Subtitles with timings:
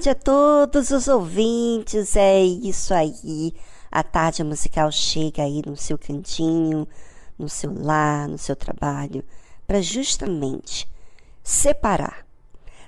[0.00, 2.16] Tarde a todos os ouvintes.
[2.16, 3.52] É isso aí.
[3.90, 6.88] A tarde musical chega aí no seu cantinho,
[7.38, 9.22] no seu lar, no seu trabalho,
[9.66, 10.88] para justamente
[11.42, 12.26] separar.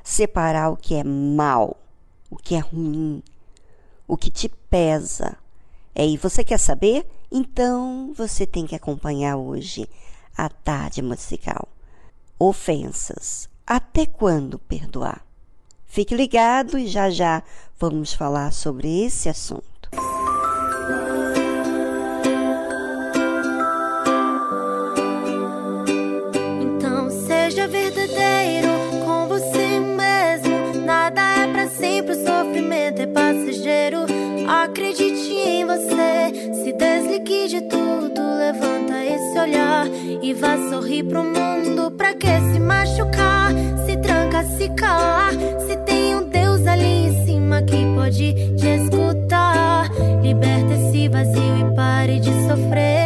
[0.03, 1.77] Separar o que é mal,
[2.31, 3.22] o que é ruim,
[4.09, 5.37] o que te pesa.
[5.95, 7.06] É, e você quer saber?
[7.31, 9.87] Então você tem que acompanhar hoje
[10.34, 11.69] a tarde musical.
[12.39, 13.51] Ofensas.
[13.67, 15.31] Até quando perdoar?
[15.92, 17.42] Fique ligado e já já
[17.78, 19.91] vamos falar sobre esse assunto.
[26.62, 28.69] Então seja verdadeiro
[29.04, 30.82] com você mesmo.
[30.86, 34.06] Nada é para sempre, o sofrimento é passageiro.
[34.48, 39.86] Acredite em você, se desligue de tudo, levanta esse olhar
[40.22, 41.91] e vá sorrir pro mundo.
[41.91, 43.53] Pra que se machucar?
[43.84, 45.32] Se tranca, se calar.
[45.66, 45.81] Se
[48.03, 49.89] pode te escutar.
[50.23, 53.02] Liberta esse vazio e pare de sofrer.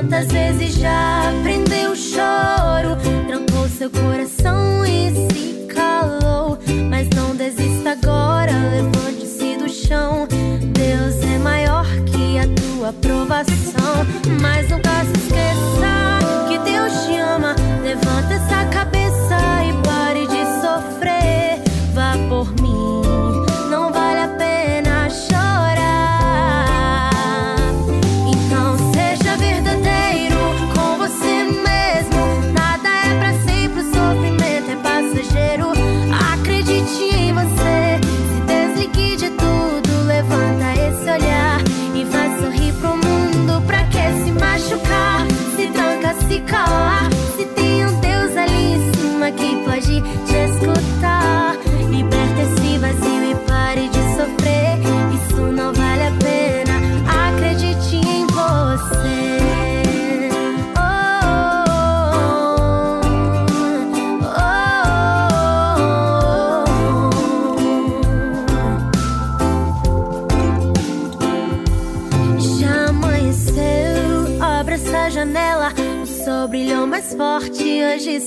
[0.00, 2.96] Quantas vezes já prendeu o choro,
[3.26, 6.58] trancou seu coração e se calou.
[6.88, 10.26] Mas não desista agora, levante-se do chão.
[10.72, 13.69] Deus é maior que a tua aprovação.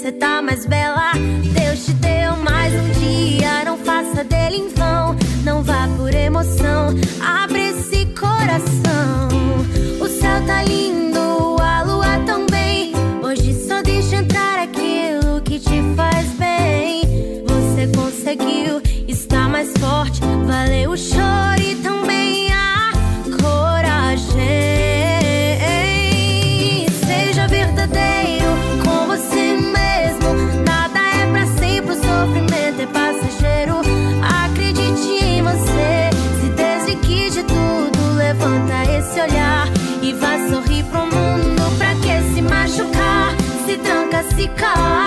[0.04, 1.14] Forte, hoje cê tá mais bela.
[40.04, 41.78] E vá sorrir pro mundo.
[41.78, 43.34] Pra que se machucar?
[43.66, 45.03] Se tranca, se calar.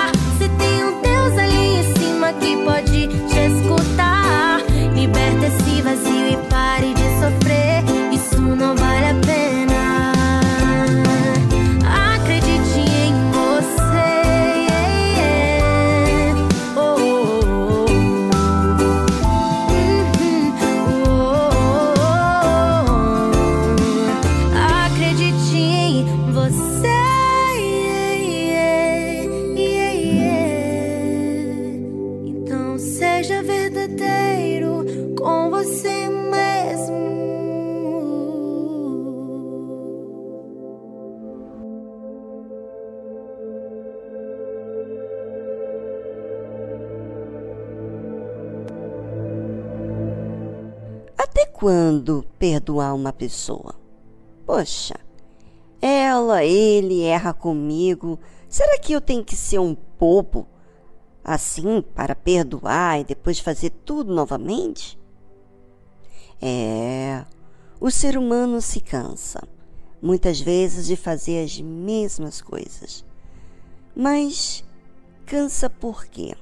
[52.66, 53.76] Perdoar uma pessoa?
[54.44, 54.96] Poxa,
[55.80, 58.18] ela, ele erra comigo.
[58.48, 60.48] Será que eu tenho que ser um bobo
[61.22, 64.98] assim para perdoar e depois fazer tudo novamente?
[66.42, 67.24] É,
[67.80, 69.46] o ser humano se cansa,
[70.02, 73.04] muitas vezes, de fazer as mesmas coisas.
[73.94, 74.64] Mas
[75.24, 76.34] cansa por quê?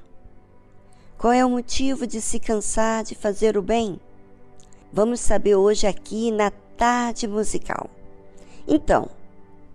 [1.19, 4.01] Qual é o motivo de se cansar de fazer o bem?
[4.95, 7.91] Vamos saber hoje aqui na tarde musical.
[8.65, 9.11] Então,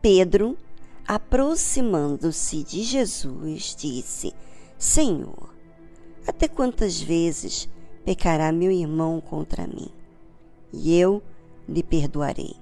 [0.01, 0.57] Pedro,
[1.05, 4.33] aproximando-se de Jesus, disse:
[4.77, 5.53] Senhor,
[6.25, 7.67] até quantas vezes
[8.05, 9.89] pecará meu irmão contra mim?
[10.71, 11.21] E eu
[11.67, 12.55] lhe perdoarei.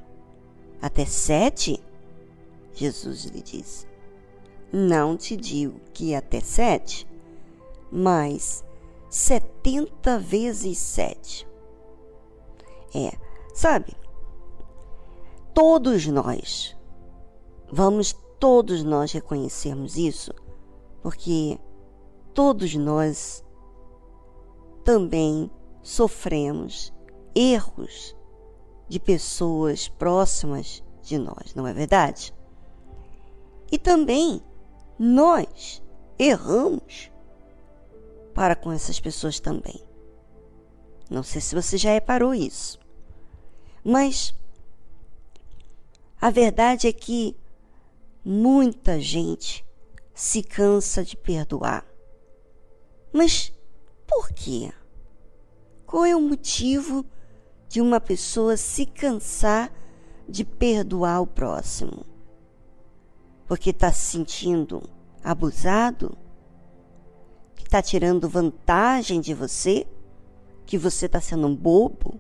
[0.82, 1.80] Até sete?
[2.74, 3.86] Jesus lhe disse:
[4.74, 7.08] Não te digo que até sete,
[7.92, 8.66] mas
[9.12, 11.47] setenta vezes sete.
[12.98, 13.16] É,
[13.54, 13.96] sabe?
[15.54, 16.76] Todos nós,
[17.72, 20.34] vamos todos nós reconhecermos isso,
[21.04, 21.60] porque
[22.34, 23.46] todos nós
[24.84, 25.52] também
[25.84, 26.92] sofremos
[27.36, 28.16] erros
[28.90, 32.34] de pessoas próximas de nós, não é verdade?
[33.72, 34.42] E também
[34.98, 35.84] nós
[36.18, 37.12] erramos
[38.34, 39.86] para com essas pessoas também.
[41.10, 42.80] Não sei se você já reparou isso.
[43.90, 44.36] Mas
[46.20, 47.38] a verdade é que
[48.22, 49.66] muita gente
[50.14, 51.86] se cansa de perdoar.
[53.14, 53.54] Mas
[54.06, 54.74] por quê?
[55.86, 57.06] Qual é o motivo
[57.70, 59.72] de uma pessoa se cansar
[60.28, 62.06] de perdoar o próximo?
[63.48, 64.84] Porque está se sentindo
[65.24, 66.18] abusado?
[67.56, 69.88] Que está tirando vantagem de você?
[70.66, 72.20] Que você está sendo um bobo?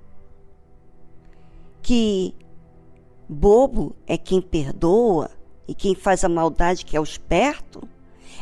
[1.81, 2.33] Que
[3.27, 5.29] bobo é quem perdoa
[5.67, 7.87] e quem faz a maldade que é o esperto?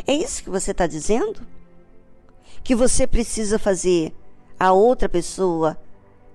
[0.05, 1.41] É isso que você está dizendo?
[2.63, 4.13] Que você precisa fazer
[4.59, 5.77] a outra pessoa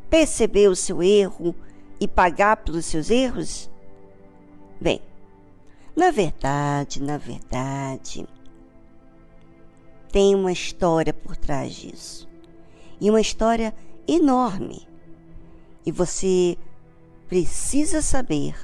[0.09, 1.55] perceber o seu erro
[2.01, 3.71] e pagar pelos seus erros?
[4.81, 5.01] Bem,
[5.95, 8.27] na verdade, na verdade,
[10.11, 12.29] tem uma história por trás disso.
[13.01, 13.75] E uma história
[14.07, 14.89] enorme.
[15.85, 16.57] E você
[17.31, 18.57] precisa saber.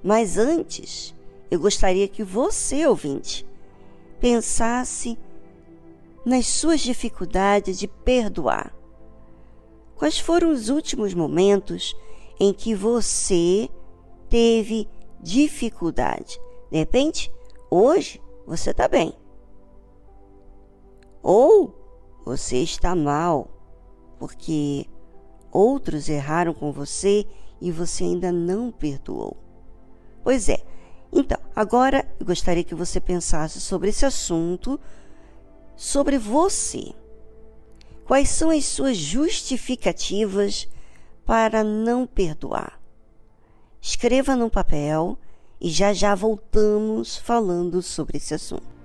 [0.00, 1.12] Mas antes,
[1.50, 3.44] eu gostaria que você, ouvinte,
[4.20, 5.18] pensasse
[6.24, 8.72] nas suas dificuldades de perdoar.
[9.96, 11.96] Quais foram os últimos momentos
[12.38, 13.68] em que você
[14.30, 14.88] teve
[15.20, 16.40] dificuldade?
[16.70, 17.32] De repente,
[17.68, 19.12] hoje você está bem.
[21.20, 21.74] Ou
[22.24, 23.48] você está mal,
[24.20, 24.86] porque
[25.50, 27.26] outros erraram com você
[27.60, 29.36] e você ainda não perdoou.
[30.22, 30.62] Pois é.
[31.12, 34.78] Então, agora eu gostaria que você pensasse sobre esse assunto,
[35.76, 36.92] sobre você.
[38.04, 40.68] Quais são as suas justificativas
[41.24, 42.80] para não perdoar?
[43.80, 45.18] Escreva num papel
[45.60, 48.75] e já já voltamos falando sobre esse assunto.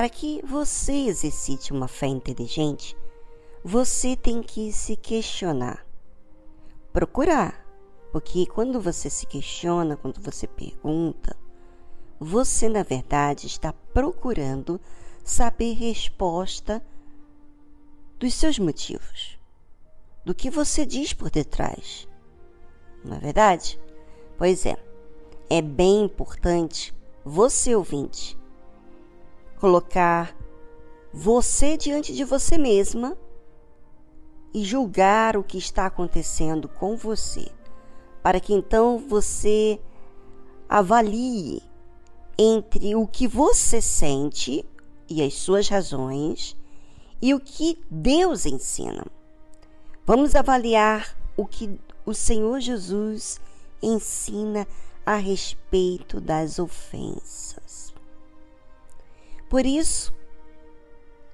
[0.00, 2.96] Para que você exercite uma fé inteligente,
[3.62, 5.86] você tem que se questionar.
[6.90, 7.66] Procurar.
[8.10, 11.36] Porque quando você se questiona, quando você pergunta,
[12.18, 14.80] você na verdade está procurando
[15.22, 16.82] saber resposta
[18.18, 19.38] dos seus motivos,
[20.24, 22.08] do que você diz por detrás.
[23.04, 23.78] Não é verdade?
[24.38, 24.82] Pois é,
[25.50, 28.39] é bem importante você ouvinte
[29.60, 30.34] colocar
[31.12, 33.16] você diante de você mesma
[34.54, 37.46] e julgar o que está acontecendo com você,
[38.22, 39.78] para que então você
[40.68, 41.62] avalie
[42.38, 44.64] entre o que você sente
[45.08, 46.56] e as suas razões
[47.20, 49.04] e o que Deus ensina.
[50.06, 53.38] Vamos avaliar o que o Senhor Jesus
[53.82, 54.66] ensina
[55.04, 57.89] a respeito das ofensas.
[59.50, 60.14] Por isso,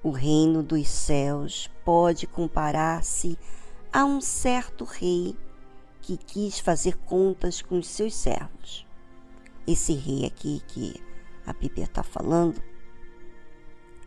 [0.01, 3.37] o reino dos céus pode comparar-se
[3.93, 5.37] a um certo rei
[6.01, 8.87] que quis fazer contas com os seus servos.
[9.67, 10.95] Esse rei aqui que
[11.45, 12.59] a Bíblia está falando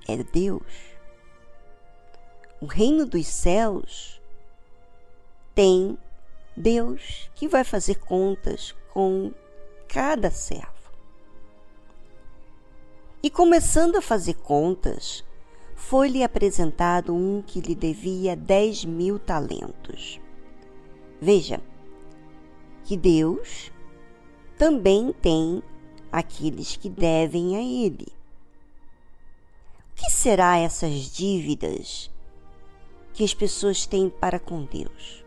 [0.08, 0.66] é Deus.
[2.60, 4.20] O reino dos céus
[5.54, 5.96] tem
[6.56, 9.32] Deus que vai fazer contas com
[9.86, 10.79] cada servo.
[13.22, 15.22] E começando a fazer contas,
[15.74, 20.18] foi-lhe apresentado um que lhe devia dez mil talentos.
[21.20, 21.60] Veja
[22.84, 23.70] que Deus
[24.56, 25.62] também tem
[26.10, 28.08] aqueles que devem a Ele.
[29.90, 32.10] O que será essas dívidas
[33.12, 35.22] que as pessoas têm para com Deus?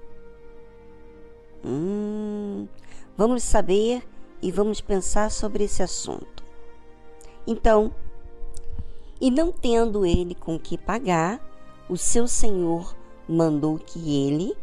[1.63, 2.67] Hum,
[3.15, 4.03] vamos saber
[4.41, 6.42] e vamos pensar sobre esse assunto.
[7.45, 7.93] Então,
[9.19, 11.41] e não tendo ele com que pagar,
[11.89, 12.95] o seu senhor
[13.27, 14.55] mandou que ele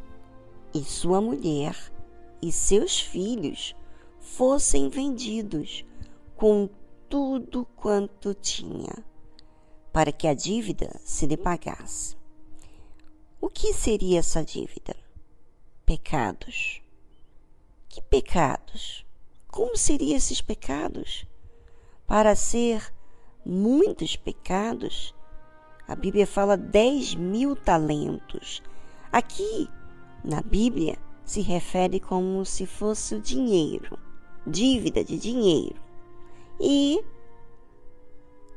[0.72, 1.76] e sua mulher
[2.42, 3.74] e seus filhos
[4.18, 5.84] fossem vendidos
[6.36, 6.68] com
[7.08, 9.04] tudo quanto tinha,
[9.92, 12.16] para que a dívida se lhe pagasse.
[13.40, 14.94] O que seria essa dívida?
[15.84, 16.80] Pecados.
[17.88, 19.04] Que pecados?
[19.48, 21.26] Como seriam esses pecados?
[22.10, 22.92] Para ser
[23.46, 25.14] muitos pecados,
[25.86, 28.60] a Bíblia fala 10 mil talentos.
[29.12, 29.70] Aqui,
[30.24, 33.96] na Bíblia, se refere como se fosse o dinheiro,
[34.44, 35.76] dívida de dinheiro.
[36.58, 37.00] E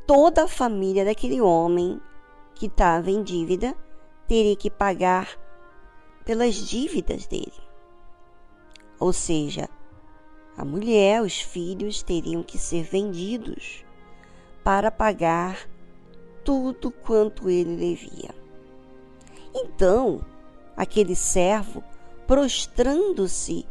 [0.08, 2.02] toda a família daquele homem
[2.56, 3.78] que estava em dívida
[4.28, 5.30] teria que pagar
[6.26, 7.54] pelas dívidas dele.
[9.00, 9.70] Ou seja,
[10.56, 13.84] a mulher, os filhos teriam que ser vendidos
[14.64, 15.68] para pagar
[16.44, 18.34] tudo quanto ele devia.
[19.54, 20.24] Então,
[20.76, 21.84] aquele servo,
[22.28, 23.66] prostrando-se,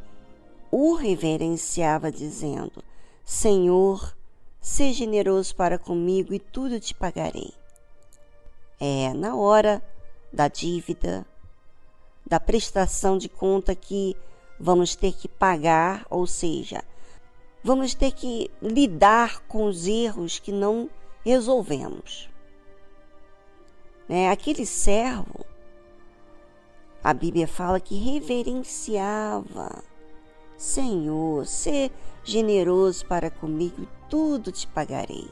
[0.70, 2.82] o reverenciava, dizendo:
[3.24, 4.16] Senhor,
[4.60, 7.52] seja generoso para comigo e tudo te pagarei.
[8.80, 9.82] É na hora
[10.32, 11.26] da dívida,
[12.26, 14.16] da prestação de conta que
[14.62, 16.84] vamos ter que pagar, ou seja,
[17.64, 20.88] vamos ter que lidar com os erros que não
[21.24, 22.30] resolvemos.
[24.08, 25.44] né, aquele servo,
[27.02, 29.82] a Bíblia fala que reverenciava.
[30.56, 31.90] Senhor, ser
[32.22, 35.28] generoso para comigo, tudo te pagarei.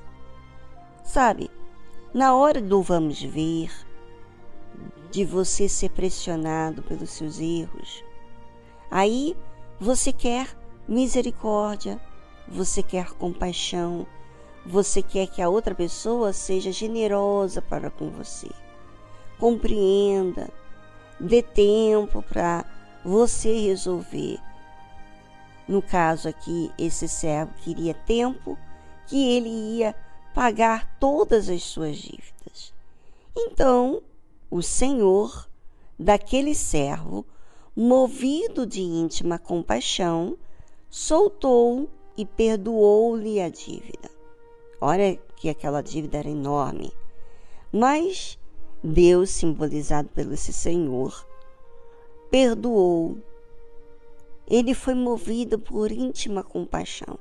[1.05, 1.49] Sabe,
[2.13, 3.71] na hora do vamos ver,
[5.11, 8.03] de você ser pressionado pelos seus erros,
[8.91, 9.37] aí
[9.79, 10.49] você quer
[10.89, 12.01] misericórdia,
[12.49, 14.07] você quer compaixão,
[14.67, 18.51] você quer que a outra pessoa seja generosa para com você.
[19.39, 20.51] Compreenda,
[21.19, 22.65] dê tempo para
[23.05, 24.39] você resolver.
[25.67, 28.59] No caso aqui, esse servo queria tempo
[29.07, 29.95] que ele ia
[30.35, 32.75] pagar todas as suas dívidas.
[33.37, 34.03] Então,
[34.51, 35.49] o Senhor
[35.99, 37.25] daquele servo,
[37.77, 40.37] movido de íntima compaixão,
[40.89, 44.11] soltou e perdoou-lhe a dívida.
[44.81, 46.93] Olha que aquela dívida era enorme.
[47.73, 48.39] Mas
[48.83, 51.27] Deus, simbolizado pelo esse Senhor,
[52.31, 53.19] perdoou.
[54.49, 57.19] Ele foi movido por íntima compaixão.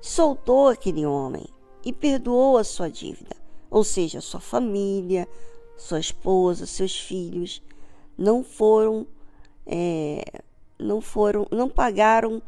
[0.00, 1.46] Soltou aquele homem
[1.84, 3.36] e perdoou a sua dívida,
[3.70, 5.28] ou seja, sua família,
[5.76, 7.62] sua esposa, seus filhos
[8.16, 9.06] não foram,
[9.66, 10.42] é,
[10.78, 12.42] não foram, não pagaram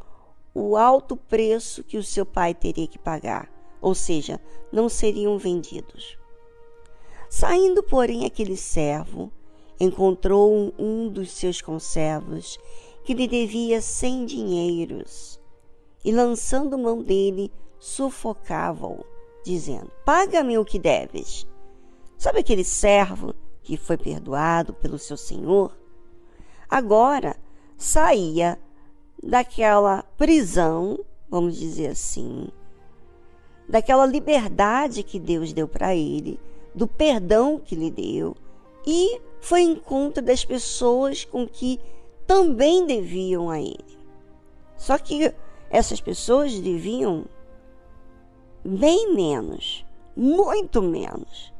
[0.53, 4.39] o alto preço que o seu pai teria que pagar, ou seja,
[4.71, 6.17] não seriam vendidos.
[7.29, 9.31] Saindo, porém, aquele servo
[9.79, 12.57] encontrou um dos seus conservos
[13.03, 15.39] que lhe devia cem dinheiros
[16.03, 19.05] e, lançando mão dele, sufocava-o,
[19.43, 21.45] dizendo: Paga-me o que deves.
[22.17, 23.35] Sabe aquele servo
[23.67, 25.77] que foi perdoado pelo seu senhor?
[26.69, 27.35] Agora
[27.77, 28.57] saía
[29.21, 30.97] daquela prisão,
[31.29, 32.47] vamos dizer assim,
[33.67, 36.39] daquela liberdade que Deus deu para ele,
[36.73, 38.37] do perdão que lhe deu,
[38.85, 41.77] e foi em encontro das pessoas com que
[42.25, 43.97] também deviam a ele.
[44.77, 45.33] Só que
[45.69, 47.25] essas pessoas deviam
[48.63, 51.56] bem menos, muito menos.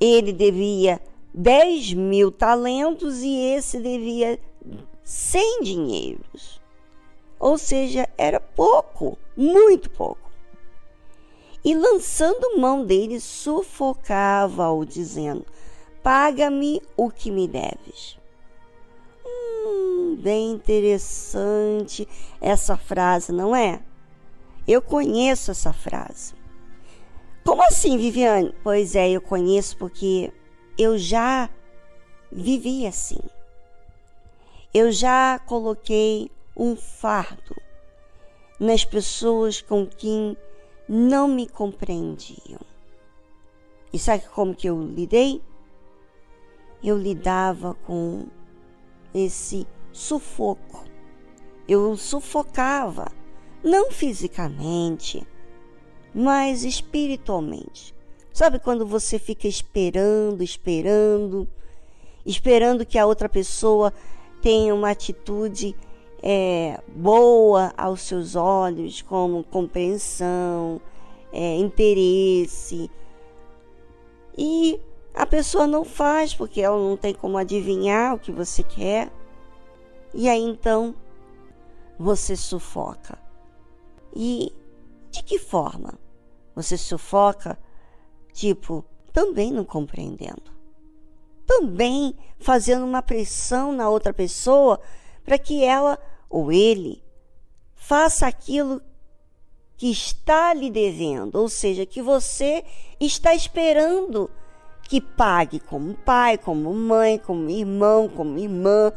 [0.00, 1.00] Ele devia
[1.32, 4.38] 10 mil talentos e esse devia
[5.04, 6.60] sem dinheiros.
[7.38, 10.30] Ou seja, era pouco, muito pouco.
[11.64, 15.44] E lançando mão dele, sufocava-o, dizendo:
[16.00, 18.16] Paga-me o que me deves.
[19.26, 22.06] Hum, bem interessante
[22.40, 23.82] essa frase, não é?
[24.66, 26.35] Eu conheço essa frase.
[27.46, 28.54] Como assim, Viviane?
[28.62, 30.32] Pois é, eu conheço porque
[30.76, 31.48] eu já
[32.30, 33.20] vivi assim
[34.78, 37.56] eu já coloquei um fardo
[38.60, 40.36] nas pessoas com quem
[40.86, 42.60] não me compreendiam.
[43.90, 45.40] E sabe como que eu lidei?
[46.84, 48.26] Eu lidava com
[49.14, 50.84] esse sufoco.
[51.66, 53.10] Eu sufocava,
[53.64, 55.26] não fisicamente,
[56.16, 57.94] mas espiritualmente.
[58.32, 61.46] Sabe quando você fica esperando, esperando,
[62.24, 63.92] esperando que a outra pessoa
[64.40, 65.76] tenha uma atitude
[66.22, 70.80] é, boa aos seus olhos, como compreensão,
[71.30, 72.90] é, interesse.
[74.38, 74.80] E
[75.14, 79.12] a pessoa não faz porque ela não tem como adivinhar o que você quer.
[80.14, 80.94] E aí então
[81.98, 83.18] você sufoca.
[84.14, 84.50] E
[85.10, 86.05] de que forma?
[86.56, 87.56] Você sufoca,
[88.32, 90.56] tipo, também não compreendendo
[91.46, 94.80] também fazendo uma pressão na outra pessoa
[95.24, 97.02] para que ela ou ele
[97.74, 98.82] faça aquilo
[99.76, 102.64] que está lhe devendo, ou seja, que você
[102.98, 104.30] está esperando
[104.82, 108.92] que pague como pai, como mãe, como irmão, como irmã,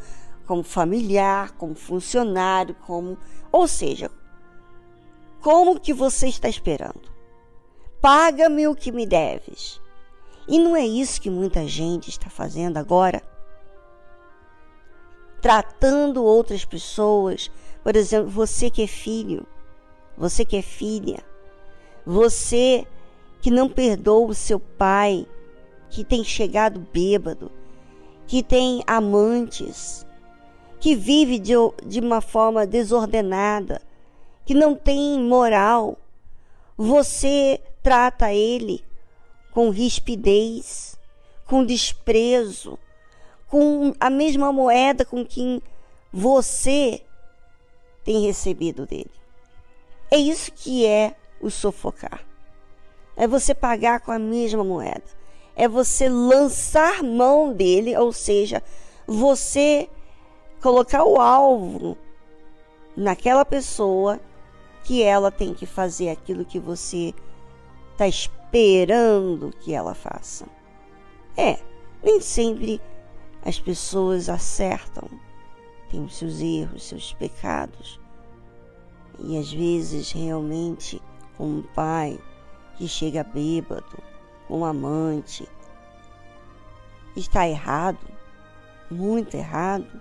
[0.46, 3.18] como familiar, como funcionário, como,
[3.52, 4.10] ou seja,
[5.40, 7.10] como que você está esperando?
[8.00, 9.80] Paga-me o que me deves.
[10.48, 13.22] E não é isso que muita gente está fazendo agora?
[15.40, 17.50] Tratando outras pessoas,
[17.84, 19.46] por exemplo, você que é filho,
[20.16, 21.24] você que é filha,
[22.04, 22.86] você
[23.40, 25.26] que não perdoa o seu pai,
[25.88, 27.50] que tem chegado bêbado,
[28.26, 30.06] que tem amantes,
[30.78, 31.54] que vive de,
[31.86, 33.80] de uma forma desordenada,
[34.44, 35.98] que não tem moral,
[36.76, 38.84] você trata ele
[39.50, 40.96] com rispidez,
[41.44, 42.78] com desprezo,
[43.48, 45.60] com a mesma moeda com que
[46.12, 47.02] você
[48.04, 49.10] tem recebido dele.
[50.08, 52.24] É isso que é o sufocar.
[53.16, 55.02] É você pagar com a mesma moeda.
[55.56, 58.62] é você lançar mão dele, ou seja,
[59.04, 59.90] você
[60.62, 61.98] colocar o alvo
[62.96, 64.20] naquela pessoa
[64.84, 67.12] que ela tem que fazer aquilo que você
[68.00, 70.46] está esperando que ela faça.
[71.36, 71.58] É,
[72.02, 72.80] nem sempre
[73.44, 75.06] as pessoas acertam,
[75.90, 78.00] têm os seus erros, seus pecados.
[79.18, 81.02] E às vezes realmente
[81.38, 82.18] um pai
[82.76, 83.98] que chega bêbado,
[84.48, 85.46] um amante,
[87.14, 88.08] está errado,
[88.90, 90.00] muito errado,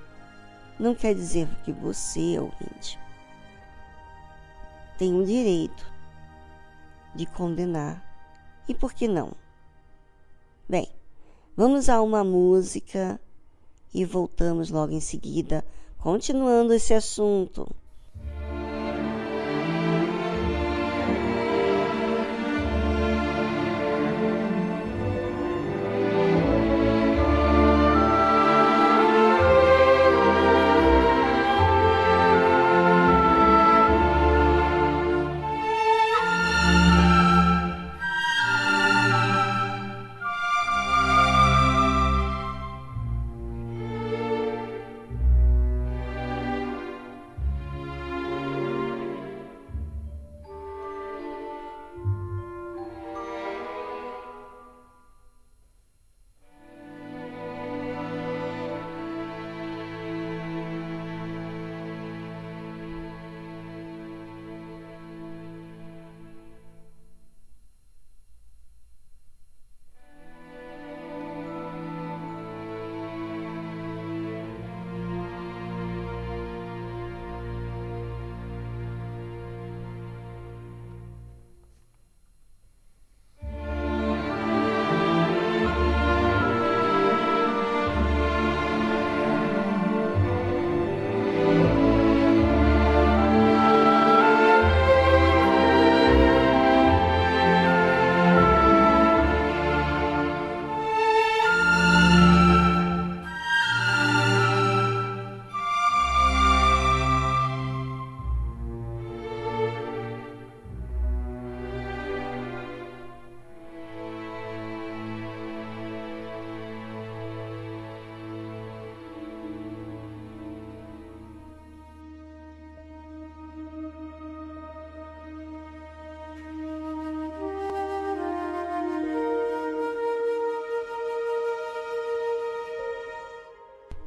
[0.79, 2.97] não quer dizer que você, ouvinte,
[4.97, 5.98] tem o direito
[7.15, 8.03] de condenar.
[8.67, 9.31] E por que não?
[10.67, 10.87] Bem,
[11.55, 13.19] vamos a uma música
[13.93, 15.65] e voltamos logo em seguida,
[15.97, 17.67] continuando esse assunto.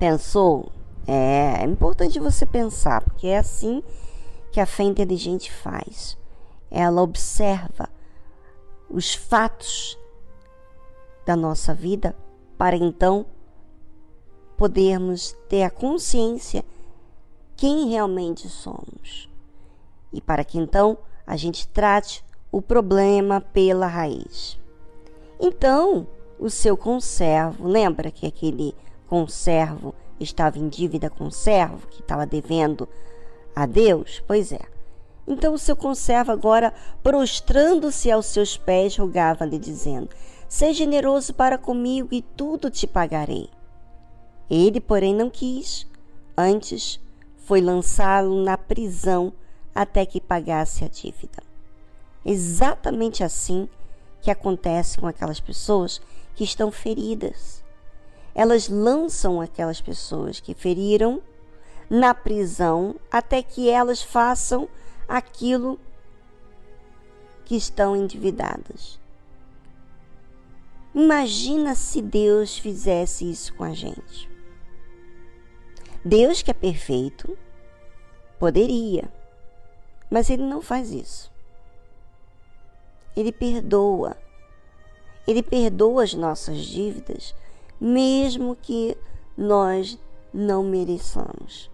[0.02, 0.72] Pensou?
[1.06, 3.84] É, é importante você pensar, porque é assim
[4.50, 6.18] que a fé inteligente faz.
[6.68, 7.88] Ela observa
[8.90, 9.96] os fatos
[11.24, 12.16] da nossa vida
[12.58, 13.24] para então
[14.56, 16.64] podermos ter a consciência
[17.56, 19.30] quem realmente somos.
[20.12, 24.58] E para que então a gente trate o problema pela raiz.
[25.38, 26.08] Então,
[26.40, 28.74] o seu conservo, lembra que aquele
[29.12, 32.88] conservo estava em dívida com o servo, que estava devendo
[33.54, 34.22] a Deus?
[34.26, 34.62] Pois é.
[35.28, 36.72] Então o seu conservo, agora,
[37.02, 40.08] prostrando-se aos seus pés, rogava-lhe, dizendo:
[40.48, 43.50] Seja generoso para comigo e tudo te pagarei.
[44.48, 45.86] Ele, porém, não quis.
[46.34, 46.98] Antes,
[47.36, 49.30] foi lançá-lo na prisão
[49.74, 51.42] até que pagasse a dívida.
[52.24, 53.68] Exatamente assim
[54.22, 56.00] que acontece com aquelas pessoas
[56.34, 57.61] que estão feridas
[58.34, 61.22] elas lançam aquelas pessoas que feriram
[61.88, 64.68] na prisão até que elas façam
[65.06, 65.78] aquilo
[67.44, 68.98] que estão endividadas.
[70.94, 74.30] Imagina se Deus fizesse isso com a gente.
[76.04, 77.36] Deus, que é perfeito,
[78.38, 79.10] poderia,
[80.10, 81.30] mas Ele não faz isso.
[83.16, 84.16] Ele perdoa.
[85.26, 87.34] Ele perdoa as nossas dívidas
[87.84, 88.96] mesmo que
[89.36, 89.98] nós
[90.32, 91.68] não mereçamos.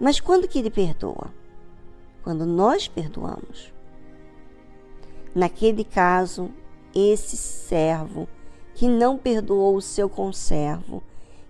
[0.00, 1.32] Mas quando que ele perdoa?
[2.24, 3.72] Quando nós perdoamos.
[5.32, 6.50] Naquele caso,
[6.92, 8.26] esse servo
[8.74, 11.00] que não perdoou o seu conservo,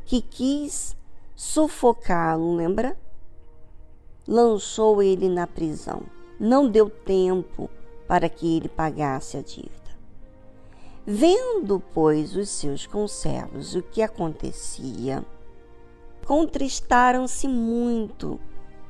[0.05, 0.95] que quis
[1.35, 2.95] sufocá-lo, lembra?
[4.29, 6.03] Lançou ele na prisão.
[6.39, 7.71] Não deu tempo
[8.07, 9.82] para que ele pagasse a dívida.
[11.05, 15.25] Vendo, pois, os seus conservos o que acontecia,
[16.25, 18.39] contristaram-se muito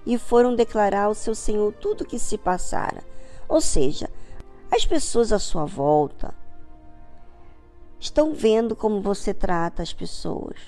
[0.05, 3.03] e foram declarar ao seu senhor tudo o que se passara.
[3.49, 4.11] Ou seja,
[4.71, 6.35] as pessoas à sua volta
[7.99, 10.59] estão vendo como você trata as pessoas,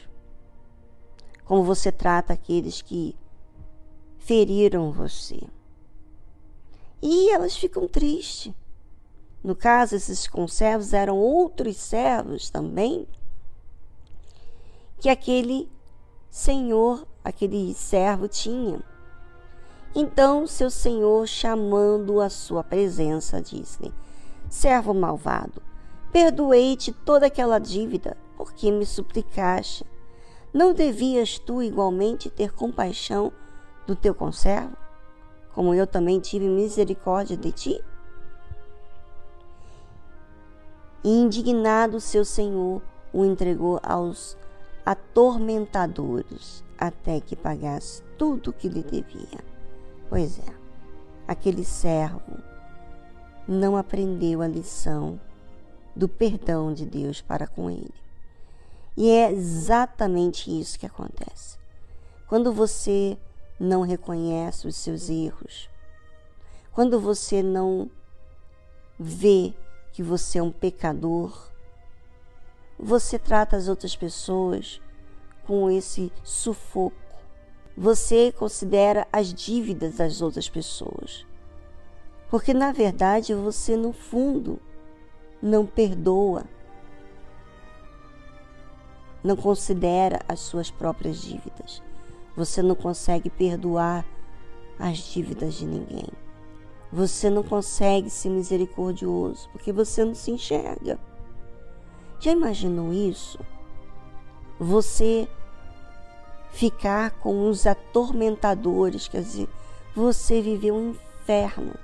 [1.45, 3.15] como você trata aqueles que
[4.19, 5.41] feriram você.
[7.03, 8.55] E elas ficam tristes.
[9.45, 13.07] No caso, esses conservos eram outros servos também
[14.99, 15.71] que aquele
[16.31, 18.83] senhor, aquele servo tinha.
[19.95, 23.93] Então seu senhor, chamando a sua presença, disse-lhe:
[24.49, 25.63] Servo malvado,
[26.11, 29.85] perdoei-te toda aquela dívida, porque me suplicaste.
[30.55, 33.31] Não devias tu igualmente ter compaixão
[33.87, 34.75] do teu conservo,
[35.53, 37.85] como eu também tive misericórdia de ti?
[41.05, 44.37] E indignado seu senhor o entregou aos
[44.85, 49.45] atormentadores até que pagasse tudo o que lhe devia.
[50.09, 50.53] Pois é,
[51.29, 52.39] aquele servo
[53.47, 55.21] não aprendeu a lição
[55.95, 57.95] do perdão de Deus para com ele.
[58.97, 61.59] E é exatamente isso que acontece.
[62.27, 63.19] Quando você
[63.59, 65.69] não reconhece os seus erros,
[66.73, 67.91] quando você não
[68.99, 69.55] vê
[69.95, 71.53] que você é um pecador,
[72.77, 74.83] você trata as outras pessoas
[75.47, 76.97] com esse sufoco.
[77.77, 81.25] Você considera as dívidas das outras pessoas.
[82.29, 84.59] Porque na verdade você, no fundo,
[85.41, 86.45] não perdoa,
[89.23, 91.81] não considera as suas próprias dívidas.
[92.37, 94.05] Você não consegue perdoar
[94.77, 96.24] as dívidas de ninguém.
[96.95, 100.97] Você não consegue ser misericordioso porque você não se enxerga.
[102.21, 103.41] Já imaginou isso?
[104.61, 105.29] Você
[106.53, 109.49] ficar com os atormentadores, quer dizer,
[109.93, 111.75] você viveu um inferno.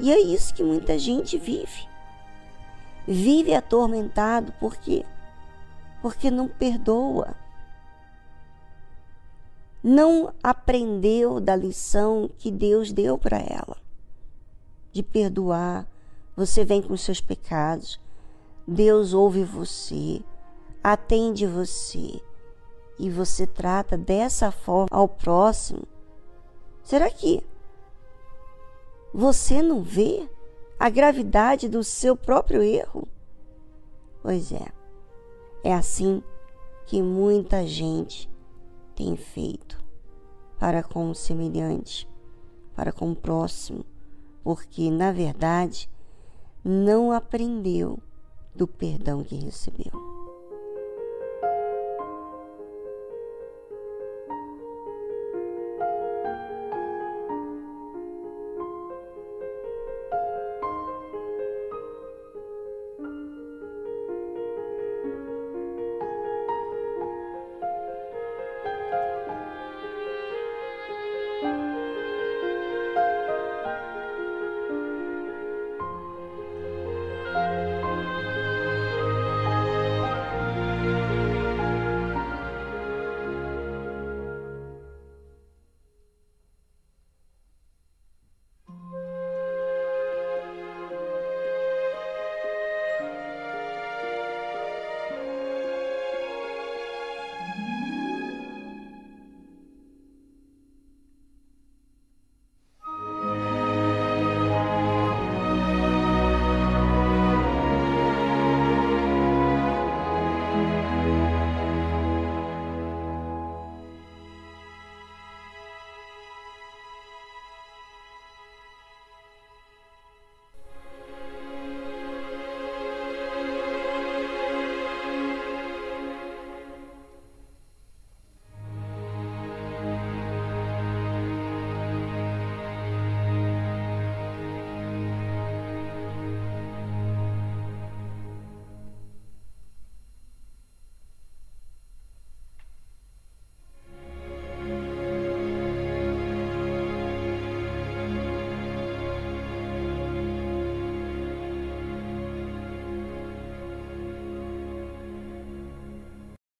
[0.00, 1.86] E é isso que muita gente vive.
[3.06, 5.04] Vive atormentado por quê?
[6.00, 7.36] Porque não perdoa.
[9.82, 13.76] Não aprendeu da lição que Deus deu para ela
[14.92, 15.86] de perdoar.
[16.36, 18.00] Você vem com seus pecados,
[18.66, 20.22] Deus ouve você,
[20.82, 22.20] atende você
[22.98, 25.82] e você trata dessa forma ao próximo,
[26.82, 27.44] será que
[29.12, 30.28] você não vê
[30.78, 33.06] a gravidade do seu próprio erro?
[34.22, 34.66] Pois é,
[35.64, 36.22] é assim
[36.86, 38.30] que muita gente
[38.98, 39.80] tem feito
[40.58, 42.08] para com o semelhante,
[42.74, 43.86] para com o próximo,
[44.42, 45.88] porque na verdade
[46.64, 48.00] não aprendeu
[48.56, 50.17] do perdão que recebeu.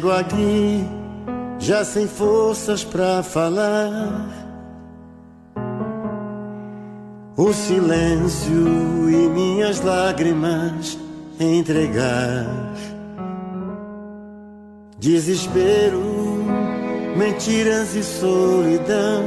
[0.00, 0.86] chego aqui
[1.58, 4.28] já sem forças para falar.
[7.36, 10.98] O silêncio e minhas lágrimas
[11.38, 12.46] entregar.
[14.98, 16.44] Desespero,
[17.16, 19.24] mentiras e solidão.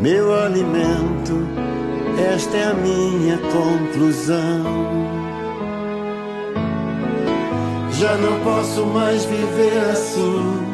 [0.00, 1.48] Meu alimento,
[2.34, 5.15] esta é a minha conclusão.
[7.98, 10.66] Já não posso mais viver assim,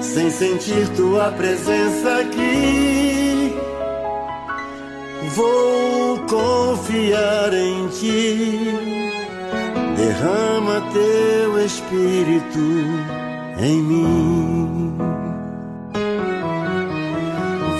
[0.00, 3.54] sem sentir tua presença aqui.
[5.34, 8.74] Vou confiar em ti.
[9.96, 12.58] Derrama teu espírito
[13.58, 14.96] em mim.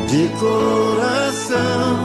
[0.06, 1.97] de coração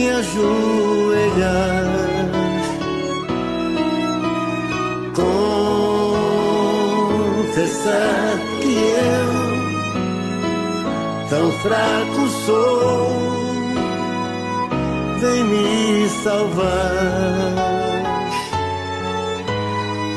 [0.00, 1.84] me ajoelhar.
[7.44, 8.74] Confessar que
[9.12, 9.30] eu
[11.28, 13.08] tão fraco sou,
[15.20, 17.70] vem me salvar.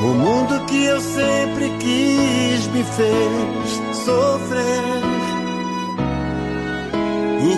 [0.02, 4.93] O mundo que eu sempre quis me fez sofrer.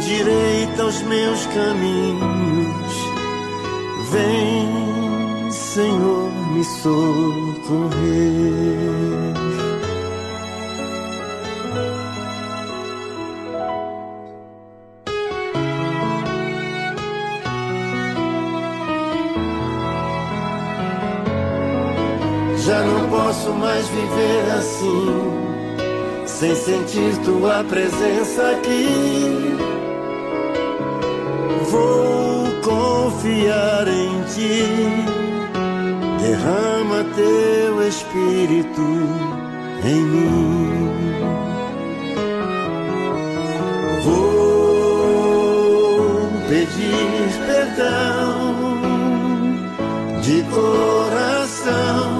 [0.07, 2.95] Endireita os meus caminhos.
[4.13, 7.97] Vem, Senhor, me socorrer.
[22.59, 25.07] Já não posso mais viver assim,
[26.27, 29.56] sem sentir tua presença aqui.
[31.77, 34.65] Vou confiar em ti,
[36.23, 38.89] derrama teu espírito
[39.85, 40.71] em mim.
[44.05, 44.71] Vou
[46.49, 48.57] pedir perdão
[50.23, 52.11] de coração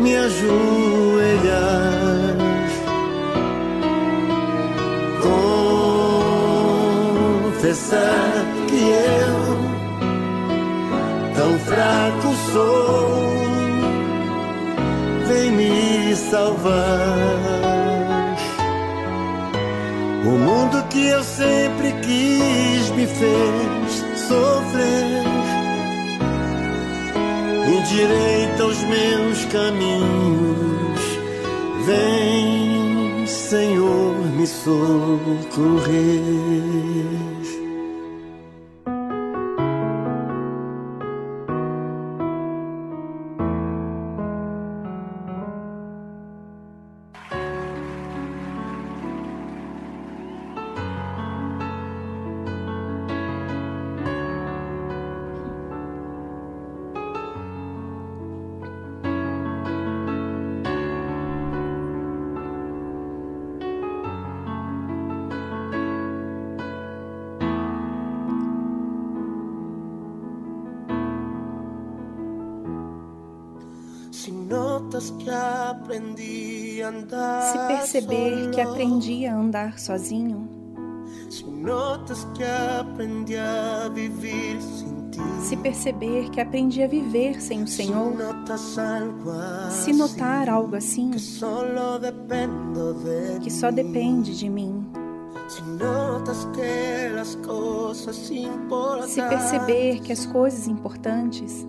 [0.00, 1.89] me ajoelhar.
[7.90, 9.34] Confessar que eu
[11.34, 13.34] tão fraco sou,
[15.26, 16.78] vem me salvar.
[20.24, 25.24] O mundo que eu sempre quis me fez sofrer
[27.66, 31.00] endireita os meus caminhos.
[31.86, 35.50] Vem, Senhor, me socorrer.
[78.80, 80.48] Aprendi a andar sozinho,
[81.28, 85.20] Si notas que aprendí a vivir sin ti.
[85.42, 88.14] se perceber que aprendi a viver sem o Senhor,
[89.70, 91.20] se notar algo assim que
[93.50, 94.86] só depende de mim,
[99.06, 101.66] se perceber que as coisas importantes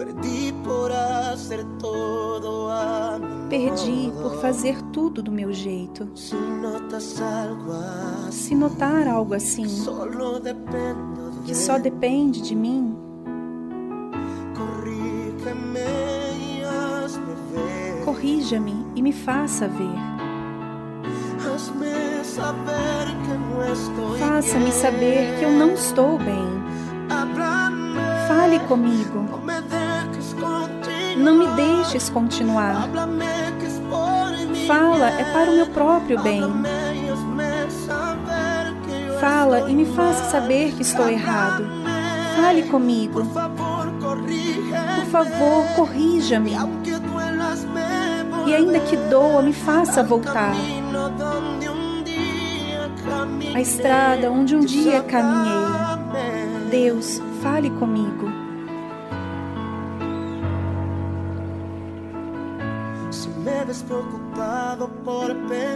[0.00, 3.20] perdí por hacer todo a
[3.50, 6.34] perdi por fazer tudo do meu jeito, se
[8.54, 9.66] notar algo assim
[11.44, 12.96] que só depende de mim,
[18.04, 19.98] corrija-me e me faça ver.
[24.18, 26.48] Faça-me saber que eu não estou bem.
[28.28, 29.26] Fale comigo.
[31.20, 32.88] Não me deixes continuar.
[34.66, 36.42] Fala, é para o meu próprio bem.
[39.20, 41.64] Fala e me faça saber que estou errado.
[42.36, 43.22] Fale comigo.
[43.22, 46.52] Por favor, corrija-me.
[48.46, 50.54] E ainda que doa, me faça voltar.
[53.54, 56.70] A estrada onde um dia caminhei.
[56.70, 58.39] Deus, fale comigo.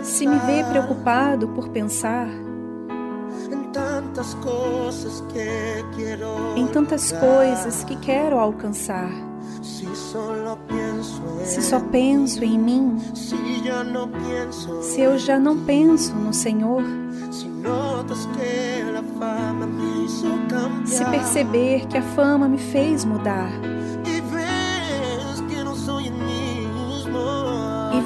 [0.03, 2.29] Se me vê preocupado por pensar
[6.57, 9.11] em tantas coisas que quero alcançar,
[11.45, 12.99] se só penso em mim,
[14.83, 16.83] se eu já não penso no Senhor,
[20.85, 23.51] se perceber que a fama me fez mudar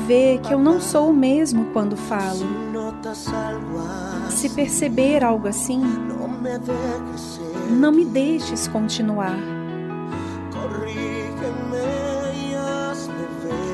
[0.09, 2.47] ver que eu não sou o mesmo quando falo,
[4.31, 5.83] se perceber algo assim,
[7.69, 9.37] não me deixes continuar.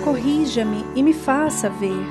[0.02, 2.04] Corrija-me e me faça ver.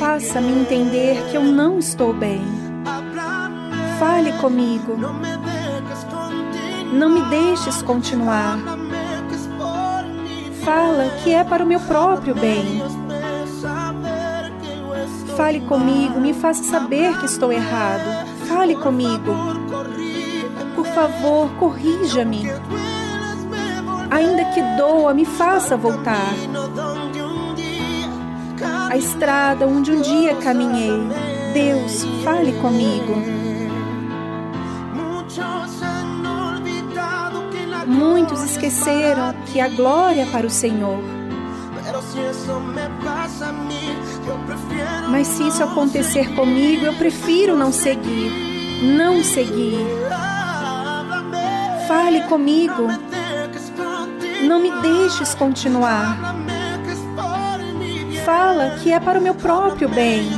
[0.00, 2.42] Faça-me entender que eu não estou bem.
[4.00, 4.96] Fale comigo.
[6.92, 8.71] Não me deixes continuar.
[10.64, 12.82] Fala que é para o meu próprio bem.
[15.36, 18.28] Fale comigo, me faça saber que estou errado.
[18.46, 19.34] Fale comigo.
[20.76, 22.48] Por favor, corrija-me.
[24.10, 26.32] Ainda que doa, me faça voltar.
[28.88, 31.02] A estrada onde um dia caminhei.
[31.52, 33.41] Deus, fale comigo.
[37.92, 40.98] Muitos esqueceram que a glória é para o Senhor.
[45.10, 48.32] Mas se isso acontecer comigo, eu prefiro não seguir.
[48.82, 49.76] Não seguir.
[51.86, 52.88] Fale comigo.
[54.42, 56.34] Não me deixes continuar.
[58.24, 60.30] Fala que é para o meu próprio bem.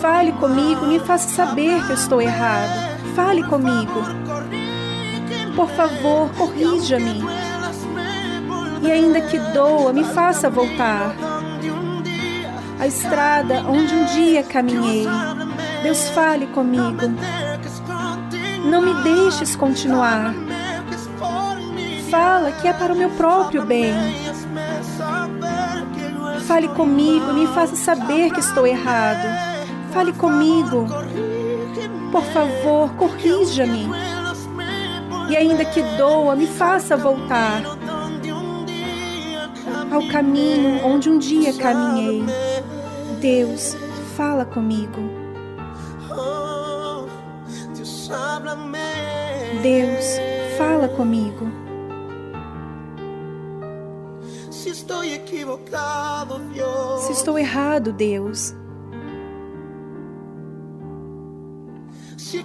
[0.00, 2.94] Fale comigo, me faça saber que eu estou errado.
[3.14, 4.23] Fale comigo.
[5.54, 7.22] Por favor, corrija-me.
[8.82, 11.14] E ainda que doa, me faça voltar.
[12.78, 15.06] A estrada onde um dia caminhei.
[15.82, 17.02] Deus fale comigo.
[18.64, 20.34] Não me deixes continuar.
[22.10, 23.94] Fala que é para o meu próprio bem.
[26.46, 29.26] Fale comigo, me faça saber que estou errado.
[29.92, 30.86] Fale comigo.
[32.12, 34.13] Por favor, corrija-me.
[35.34, 37.60] E ainda que doa, me faça voltar
[39.90, 42.22] ao caminho onde um dia caminhei.
[43.20, 43.76] Deus,
[44.16, 45.00] fala comigo.
[49.60, 50.04] Deus,
[50.56, 51.50] fala comigo.
[54.52, 57.00] Se estou equivocado, Deus.
[57.06, 58.54] Se estou errado, Deus.
[62.16, 62.42] Se he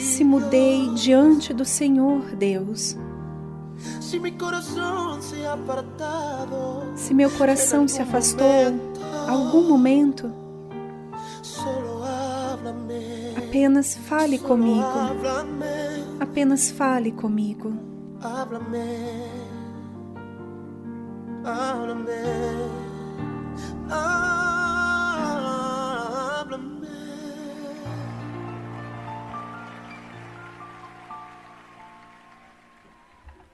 [0.00, 2.96] Se mudei diante do Senhor, Deus.
[6.96, 8.46] Se meu coração se afastou
[9.28, 10.32] algum momento,
[13.36, 14.84] apenas fale comigo.
[16.20, 17.72] Apenas fale comigo.
[18.20, 18.78] Háblame.
[21.44, 22.84] Háblame.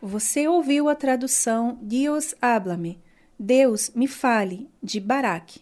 [0.03, 2.99] Você ouviu a tradução Dios háblame,
[3.39, 5.61] Deus me fale, de Barak.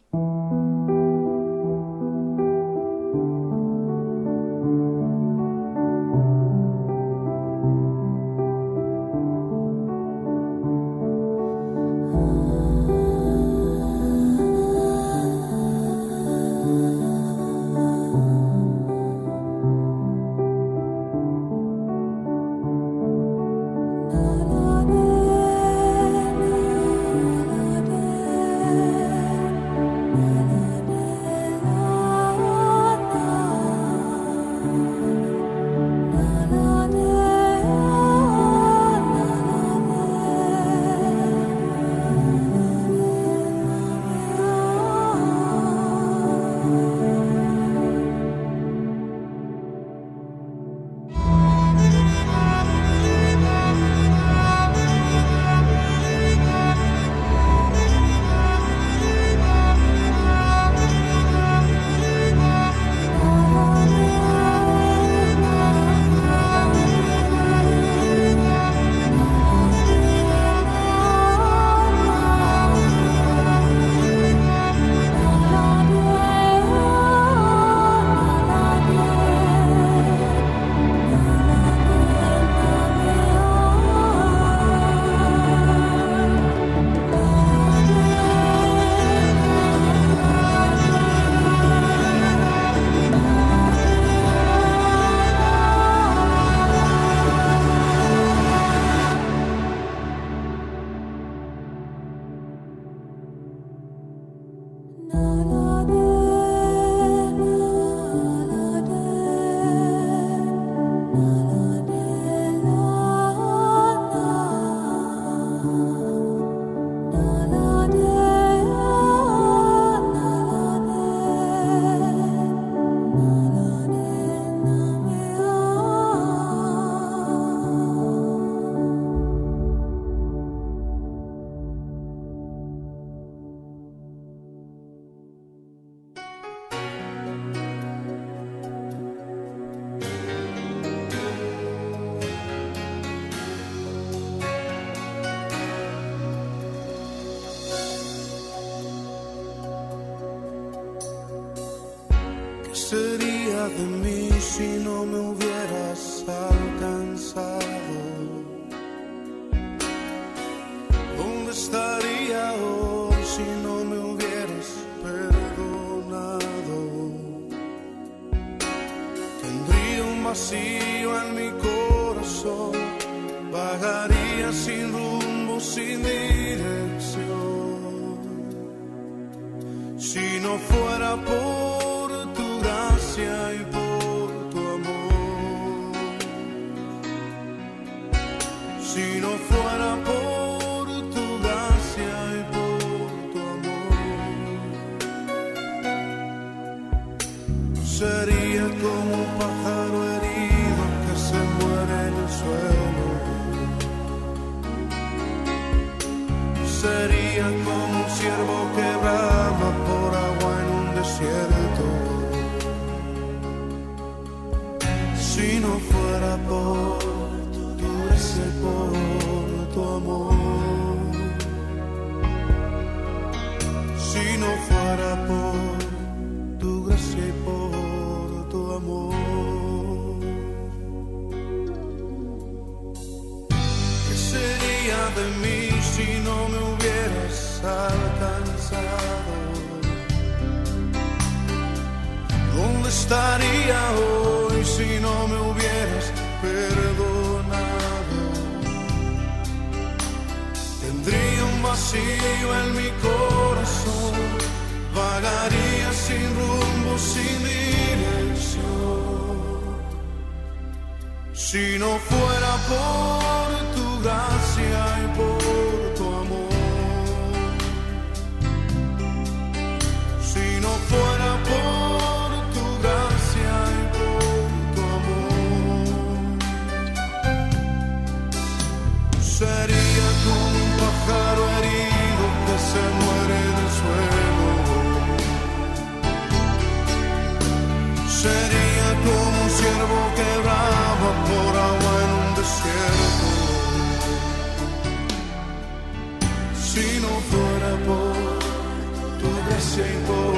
[299.59, 300.35] merecem por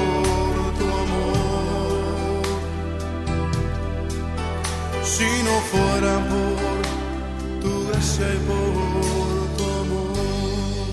[0.59, 2.43] o teu amor.
[5.03, 6.81] Si no fuera por
[7.61, 10.87] tu deseo por tu amor.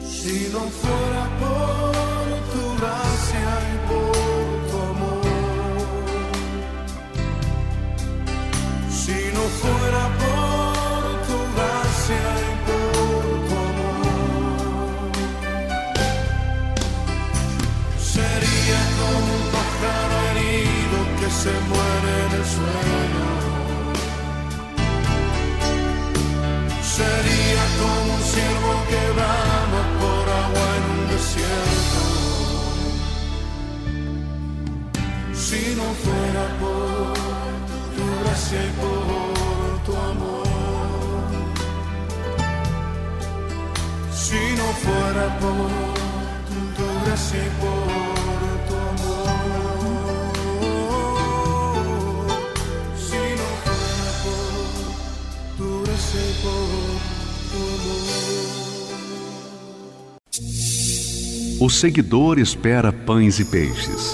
[0.00, 1.23] Si no fuera
[35.84, 37.12] no fuera por
[37.94, 38.64] tu gracia
[39.84, 40.46] tu amor.
[44.10, 45.70] Si no fuera por
[46.76, 47.46] tu gracia
[48.68, 49.34] tu amor.
[53.06, 54.52] Si no fuera por
[55.58, 56.94] tu gracia tu amor.
[61.60, 64.13] O seguidor espera pães e peixes.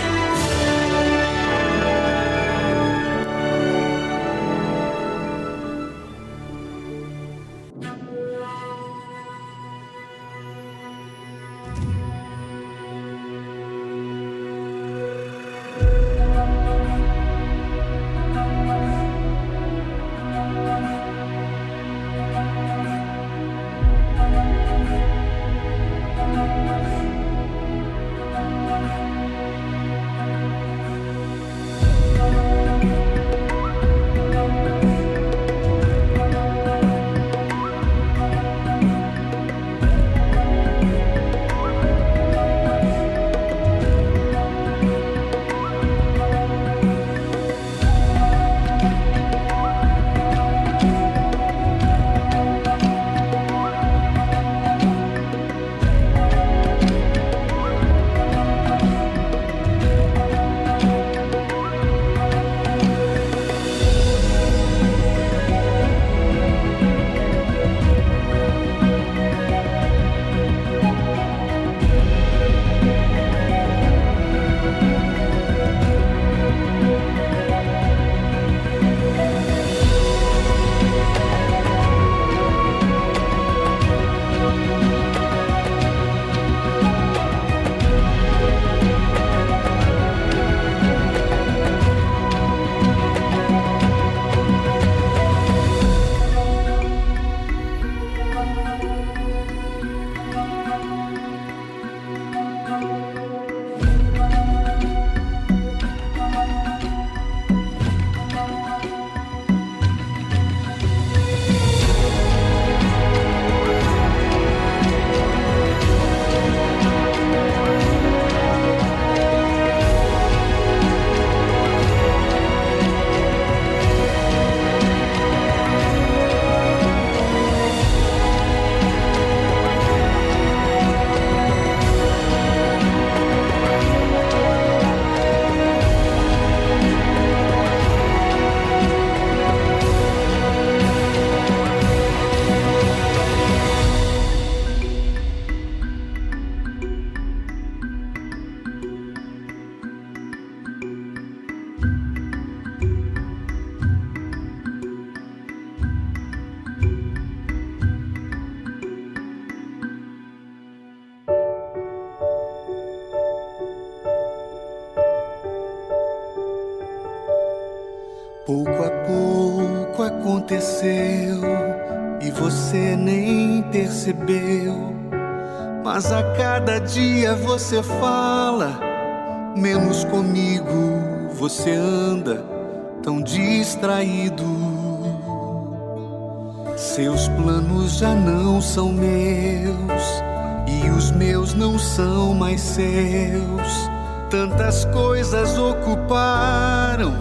[188.71, 190.23] São meus
[190.65, 193.89] e os meus não são mais seus.
[194.29, 197.13] Tantas coisas ocuparam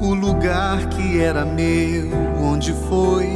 [0.00, 2.08] o lugar que era meu.
[2.40, 3.28] Onde foi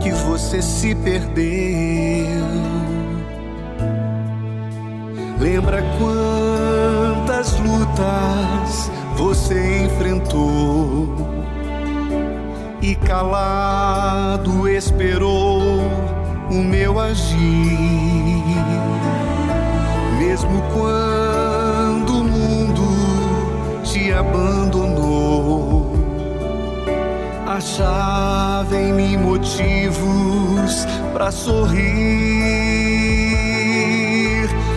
[0.00, 2.26] que você se perdeu?
[5.40, 11.16] Lembra quantas lutas você enfrentou
[12.82, 13.51] e calado
[16.52, 17.38] o meu agir,
[20.18, 22.82] mesmo quando o mundo
[23.82, 25.92] te abandonou.
[27.46, 31.80] Achava em mim motivos para sorrir.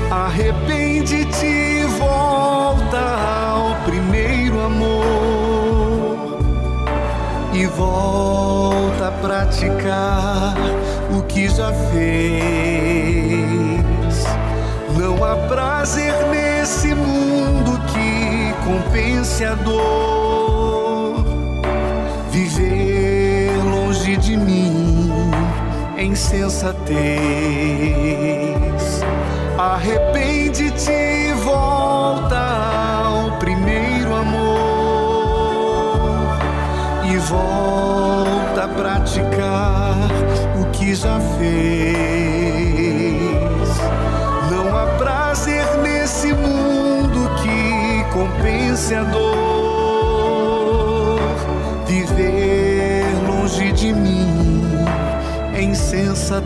[0.10, 3.02] Arrepende-te, volta
[3.50, 6.40] ao primeiro amor
[7.54, 10.56] e volta a praticar
[11.36, 12.16] que já fez.
[14.98, 21.26] Não há prazer nesse mundo que compense a dor.
[22.32, 25.12] Viver longe de mim
[25.98, 26.80] em sensatez.
[29.58, 32.40] Arrepende-te e volta
[33.04, 34.56] ao primeiro amor
[37.04, 40.25] e volta a praticar
[40.86, 41.96] que já fez.
[44.52, 49.26] Não há prazer nesse mundo que compense a dor.
[51.88, 54.28] Viver longe de mim
[55.58, 56.46] em sensatez.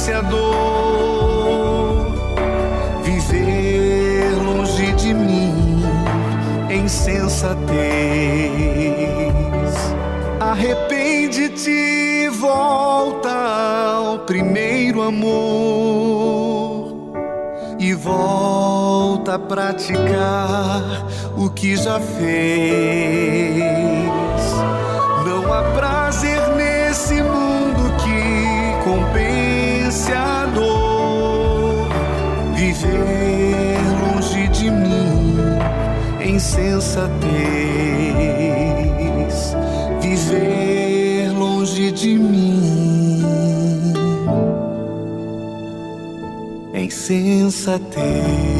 [0.00, 0.54] compense a dor.
[3.02, 5.82] Viver longe de mim
[6.70, 7.60] em sensatez.
[10.40, 16.40] Arrepende-te volta ao primeiro amor
[17.78, 23.49] e volta a praticar o que já fez.
[36.90, 37.30] Sensatez.
[40.00, 43.22] Viver longe de mim
[46.74, 48.59] em sensatez.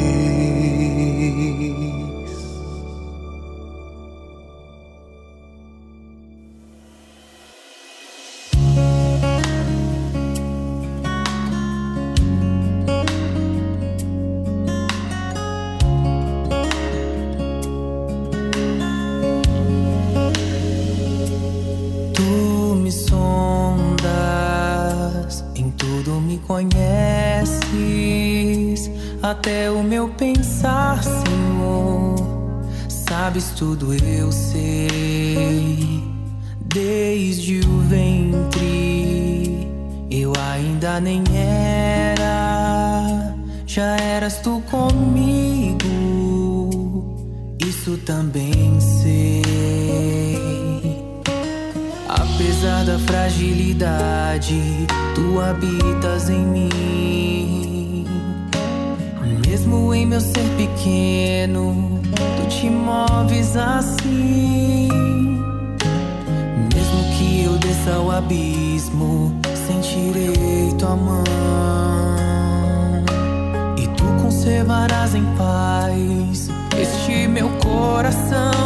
[33.61, 36.03] Tudo, eu sei.
[36.65, 39.69] Desde o ventre,
[40.11, 43.37] eu ainda nem era,
[43.67, 45.77] já eras tu comigo.
[47.59, 49.43] Isso também sei.
[52.09, 54.59] Apesar da fragilidade,
[55.15, 55.80] tu habitas
[68.31, 69.35] abismo,
[69.67, 71.25] sentirei tua mão.
[73.77, 76.49] E tu conservarás em paz
[76.81, 78.60] este meu coração.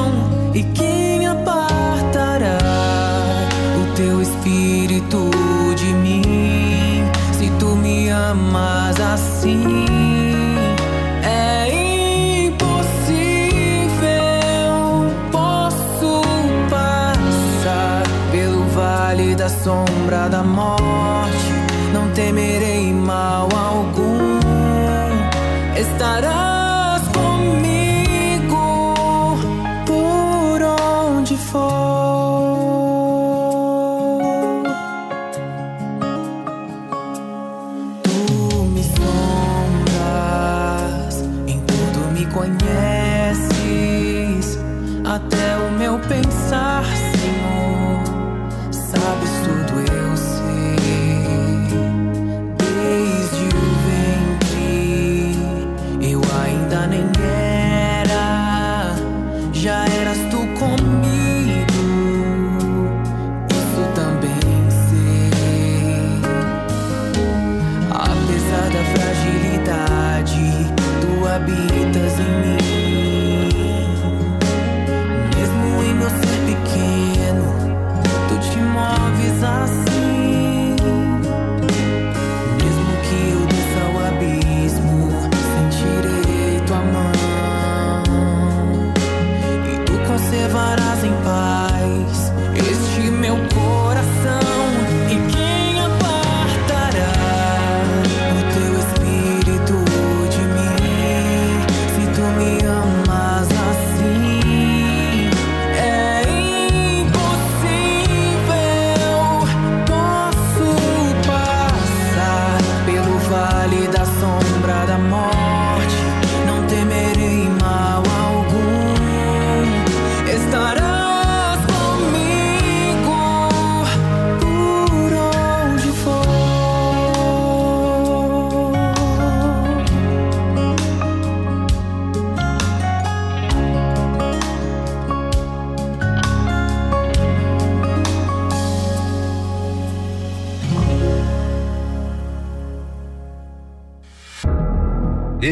[19.64, 21.48] Sombra da morte,
[21.94, 24.03] não temerei mal algum.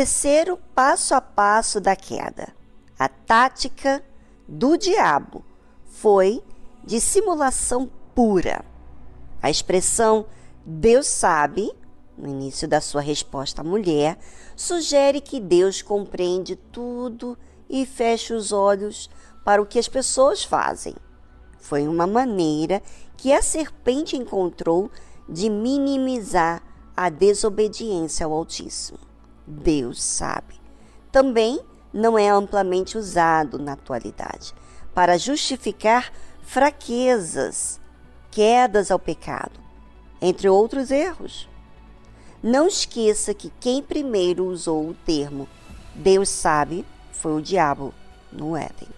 [0.00, 2.54] Terceiro passo a passo da queda,
[2.98, 4.02] a tática
[4.48, 5.44] do diabo,
[5.84, 6.42] foi
[6.82, 8.64] de simulação pura.
[9.42, 10.24] A expressão
[10.64, 11.70] Deus sabe,
[12.16, 14.18] no início da sua resposta à mulher,
[14.56, 17.36] sugere que Deus compreende tudo
[17.68, 19.10] e fecha os olhos
[19.44, 20.94] para o que as pessoas fazem.
[21.58, 22.82] Foi uma maneira
[23.18, 24.90] que a serpente encontrou
[25.28, 26.62] de minimizar
[26.96, 29.09] a desobediência ao Altíssimo.
[29.50, 30.60] Deus sabe.
[31.12, 31.60] Também
[31.92, 34.54] não é amplamente usado na atualidade
[34.94, 37.80] para justificar fraquezas,
[38.30, 39.58] quedas ao pecado,
[40.20, 41.48] entre outros erros.
[42.42, 45.48] Não esqueça que quem primeiro usou o termo
[45.94, 47.92] Deus sabe foi o diabo
[48.32, 48.88] no Éden.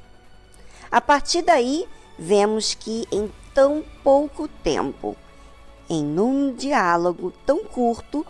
[0.91, 1.89] A partir daí,
[2.19, 5.17] vemos que em tão pouco tempo,
[5.89, 8.25] em um diálogo tão curto,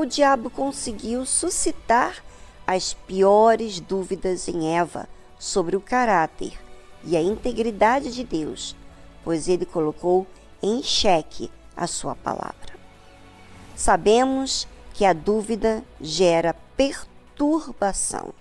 [0.00, 2.22] o diabo conseguiu suscitar
[2.66, 6.58] as piores dúvidas em Eva sobre o caráter
[7.04, 8.76] e a integridade de Deus,
[9.24, 10.26] pois ele colocou
[10.62, 12.76] em xeque a sua palavra.
[13.74, 18.34] Sabemos que a dúvida gera perturbação,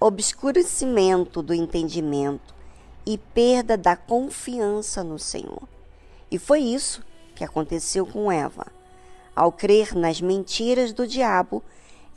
[0.00, 2.54] obscurecimento do entendimento
[3.06, 5.62] e perda da confiança no Senhor.
[6.30, 7.02] E foi isso
[7.34, 8.77] que aconteceu com Eva.
[9.38, 11.62] Ao crer nas mentiras do diabo,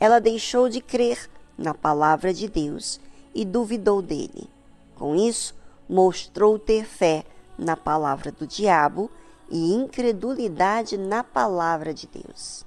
[0.00, 3.00] ela deixou de crer na palavra de Deus
[3.32, 4.50] e duvidou dele.
[4.96, 5.54] Com isso,
[5.88, 7.24] mostrou ter fé
[7.56, 9.08] na palavra do diabo
[9.48, 12.66] e incredulidade na palavra de Deus.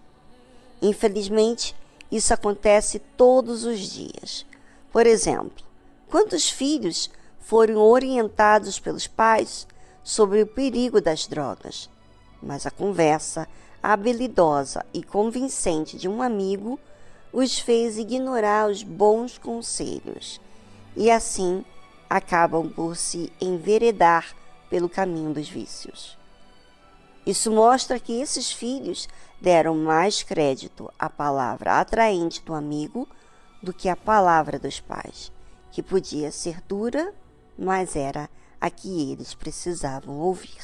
[0.82, 1.76] Infelizmente,
[2.10, 4.46] Isso acontece todos os dias.
[4.90, 5.66] Por exemplo,
[6.10, 7.10] quantos filhos
[7.42, 9.68] foram orientados pelos pais
[10.02, 11.90] sobre o perigo das drogas?
[12.42, 13.50] Mas a conversa
[13.94, 16.80] habilidosa e convincente de um amigo
[17.32, 20.42] os fez ignorar os bons conselhos
[20.96, 21.64] e assim
[22.10, 24.34] acabam por se enveredar
[24.72, 26.18] pelo caminho dos vícios.
[27.28, 29.08] Isso mostra que esses filhos
[29.40, 33.08] deram mais crédito à palavra atraente do amigo
[33.62, 35.32] do que à palavra dos pais,
[35.72, 37.14] que podia ser dura,
[37.56, 38.30] mas era
[38.60, 40.64] a que eles precisavam ouvir.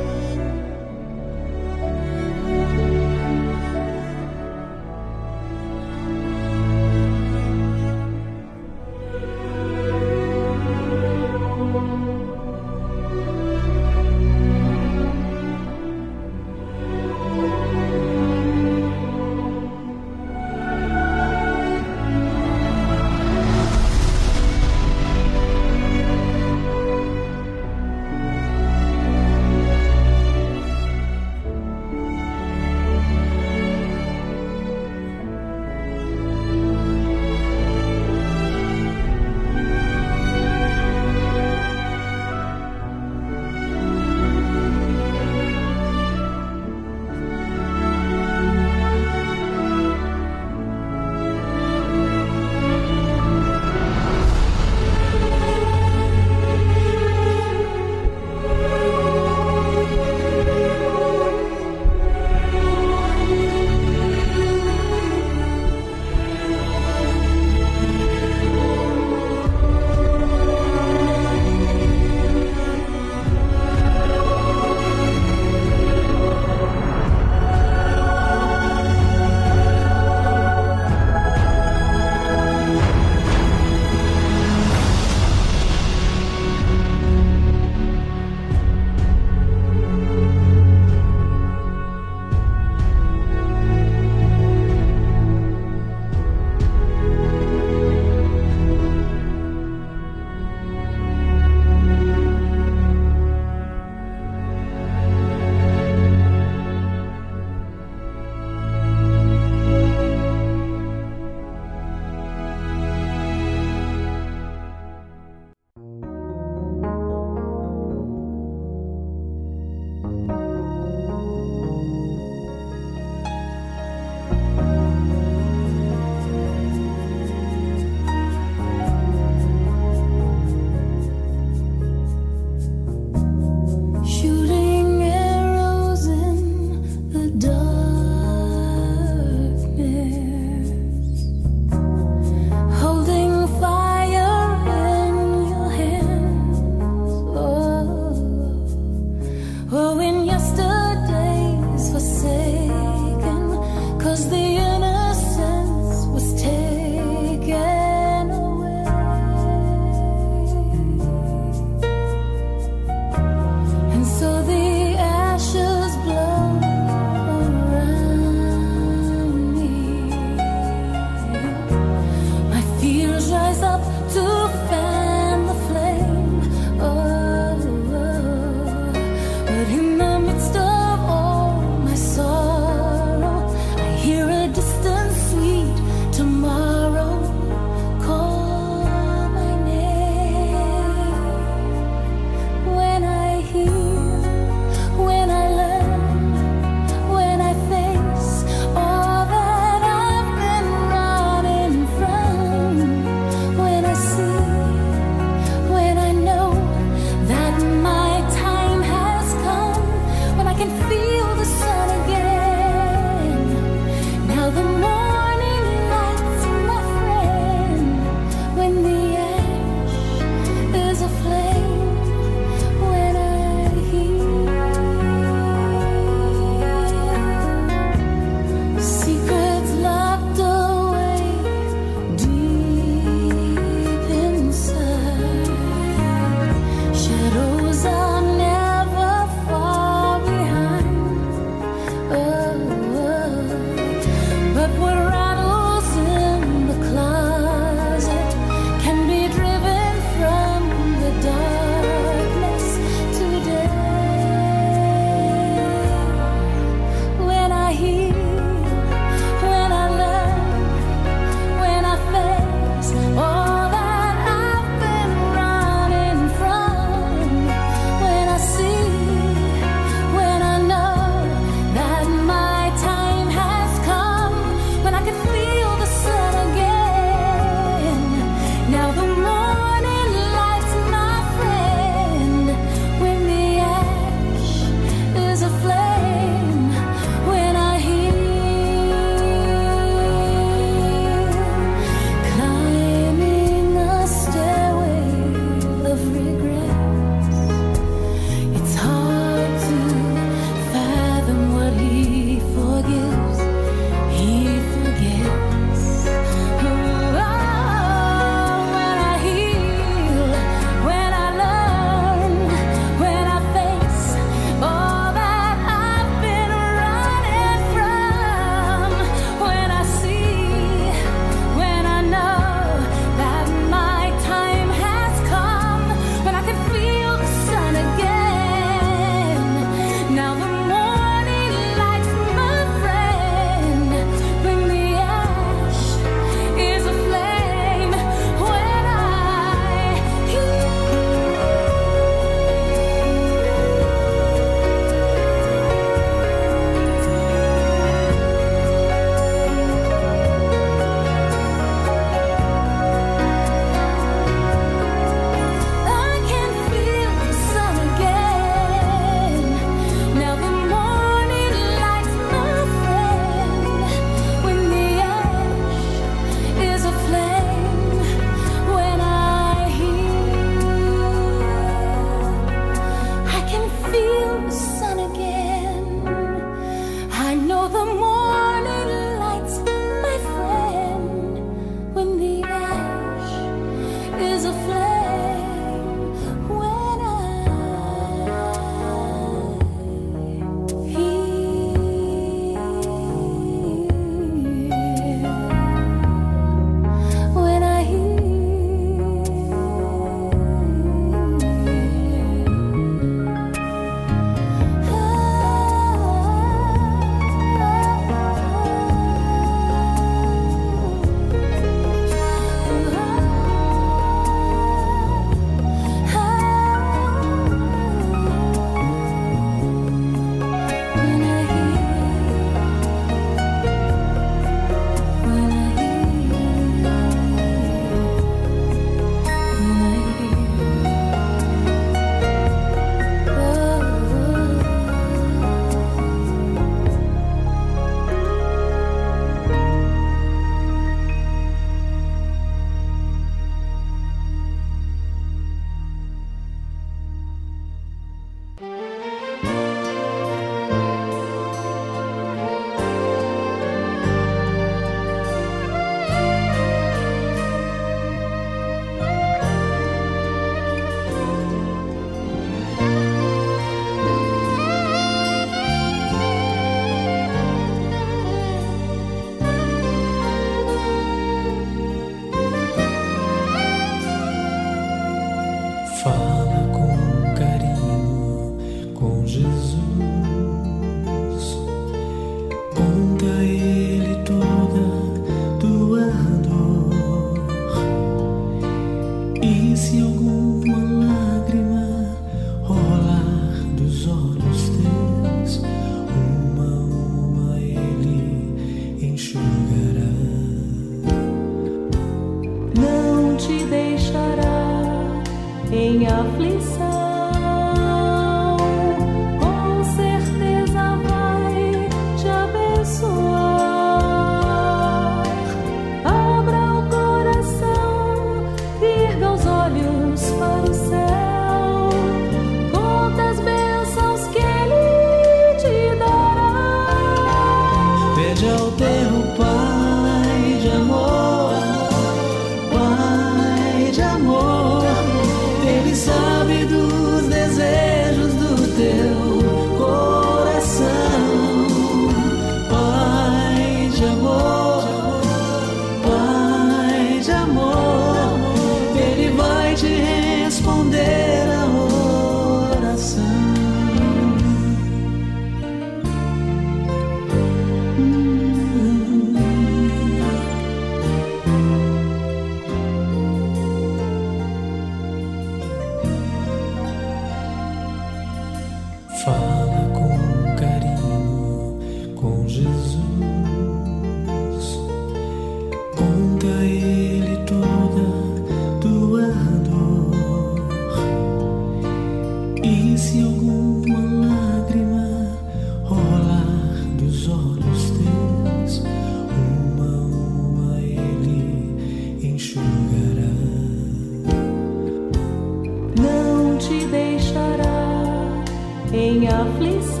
[599.41, 600.00] Please.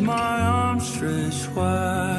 [0.00, 2.09] my arms stretched wide.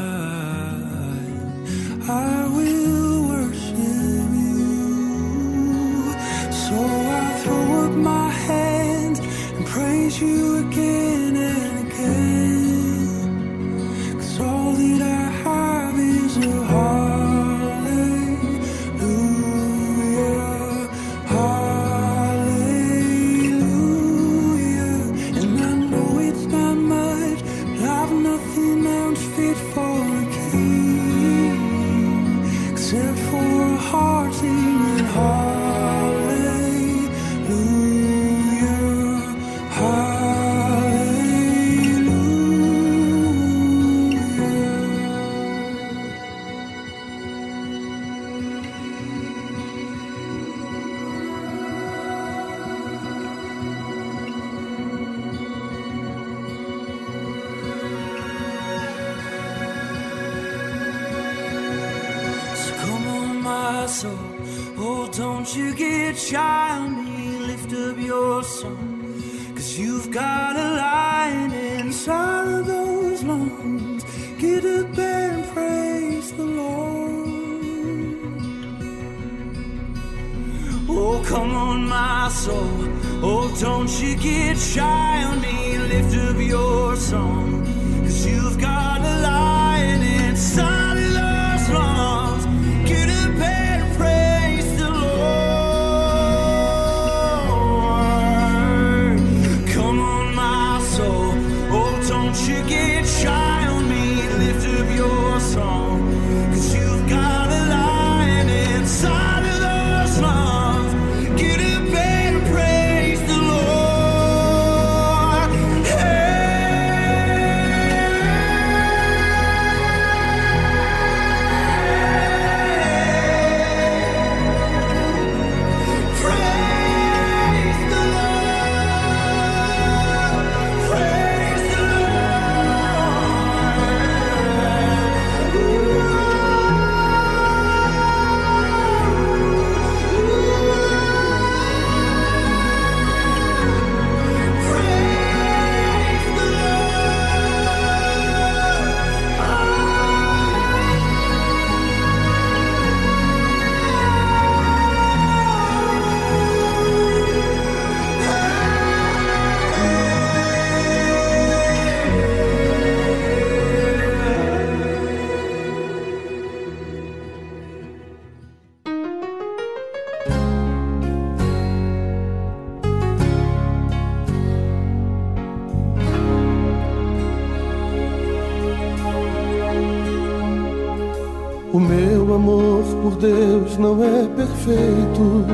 [183.11, 185.45] por Deus não é perfeito.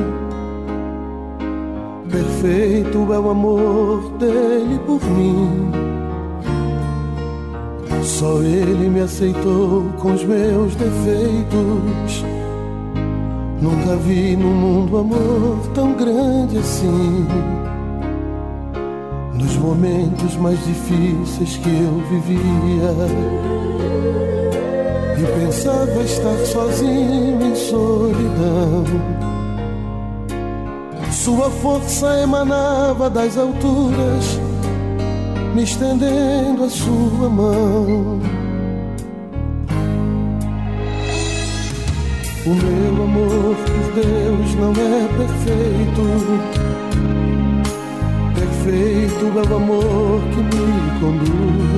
[2.10, 5.70] Perfeito é o amor dele por mim.
[8.02, 12.24] Só ele me aceitou com os meus defeitos.
[13.60, 17.26] Nunca vi no mundo amor tão grande assim.
[19.34, 23.48] Nos momentos mais difíceis que eu vivia
[25.20, 28.84] e pensava estar sozinho em solidão.
[31.10, 34.40] Sua força emanava das alturas,
[35.54, 38.20] me estendendo a sua mão.
[42.46, 46.02] O meu amor por Deus não é perfeito.
[48.34, 51.77] Perfeito é o amor que me conduz.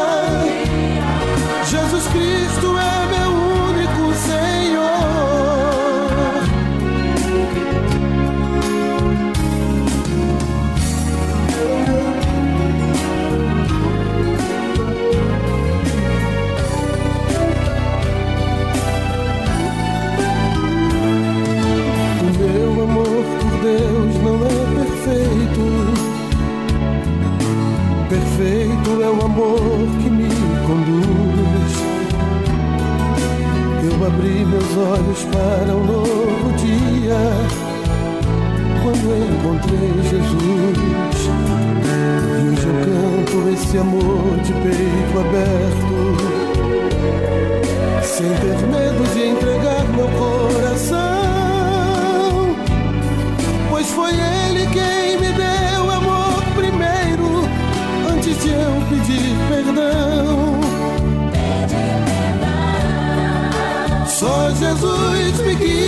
[29.31, 29.57] Amor
[30.01, 30.27] que me
[30.67, 31.71] conduz.
[33.83, 37.21] Eu abri meus olhos para um novo dia
[38.83, 41.19] quando encontrei Jesus.
[41.87, 45.95] E hoje eu canto esse amor de peito aberto
[48.03, 50.99] sem ter medo de entregar meu coração,
[53.69, 55.50] pois foi Ele quem me deu
[58.41, 60.59] de eu pedir perdão.
[64.07, 65.80] Só Jesus me guia,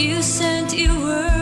[0.00, 1.39] You sent your word.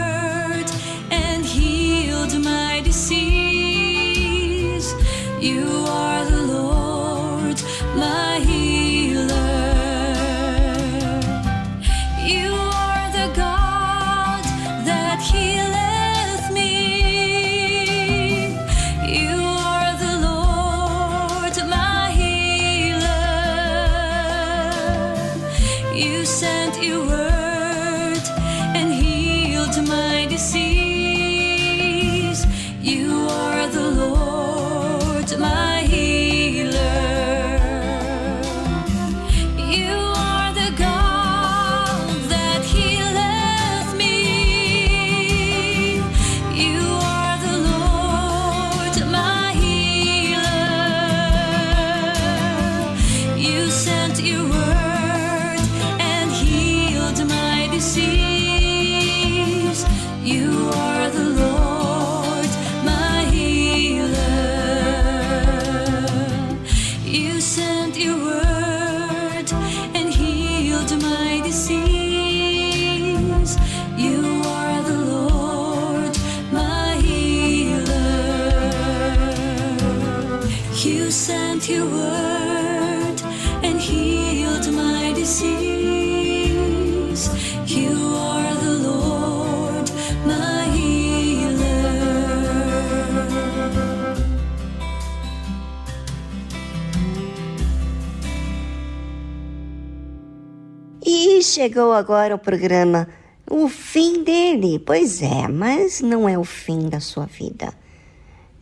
[101.58, 103.08] Chegou agora o programa,
[103.50, 104.78] o fim dele.
[104.78, 107.74] Pois é, mas não é o fim da sua vida.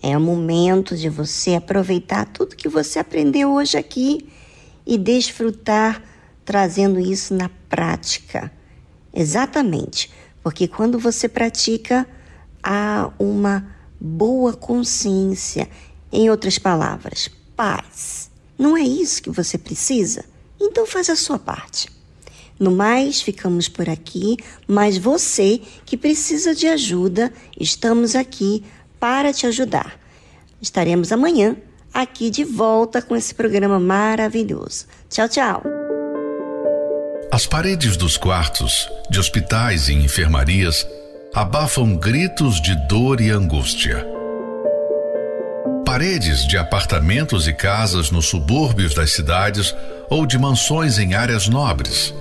[0.03, 4.27] É o momento de você aproveitar tudo que você aprendeu hoje aqui
[4.87, 6.03] e desfrutar
[6.43, 8.51] trazendo isso na prática.
[9.13, 10.11] Exatamente,
[10.43, 12.09] porque quando você pratica,
[12.63, 15.69] há uma boa consciência.
[16.11, 18.31] Em outras palavras, paz.
[18.57, 20.25] Não é isso que você precisa?
[20.59, 21.95] Então faz a sua parte.
[22.59, 28.65] No mais, ficamos por aqui, mas você que precisa de ajuda, estamos aqui
[28.99, 30.01] para te ajudar.
[30.61, 31.57] Estaremos amanhã
[31.93, 34.87] aqui de volta com esse programa maravilhoso.
[35.11, 35.63] Tchau, tchau.
[37.31, 40.87] As paredes dos quartos, de hospitais e enfermarias
[41.35, 44.07] abafam gritos de dor e angústia.
[45.85, 49.75] Paredes de apartamentos e casas nos subúrbios das cidades
[50.09, 52.15] ou de mansões em áreas nobres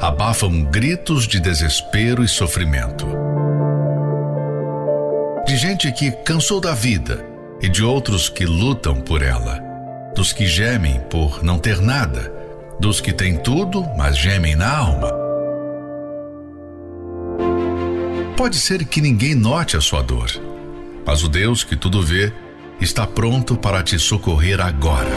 [0.00, 3.06] abafam gritos de desespero e sofrimento.
[5.44, 7.24] De gente que cansou da vida
[7.60, 9.58] e de outros que lutam por ela,
[10.14, 12.32] dos que gemem por não ter nada,
[12.78, 15.10] dos que têm tudo, mas gemem na alma.
[18.36, 20.30] Pode ser que ninguém note a sua dor,
[21.04, 22.32] mas o Deus que tudo vê
[22.80, 25.10] está pronto para te socorrer agora.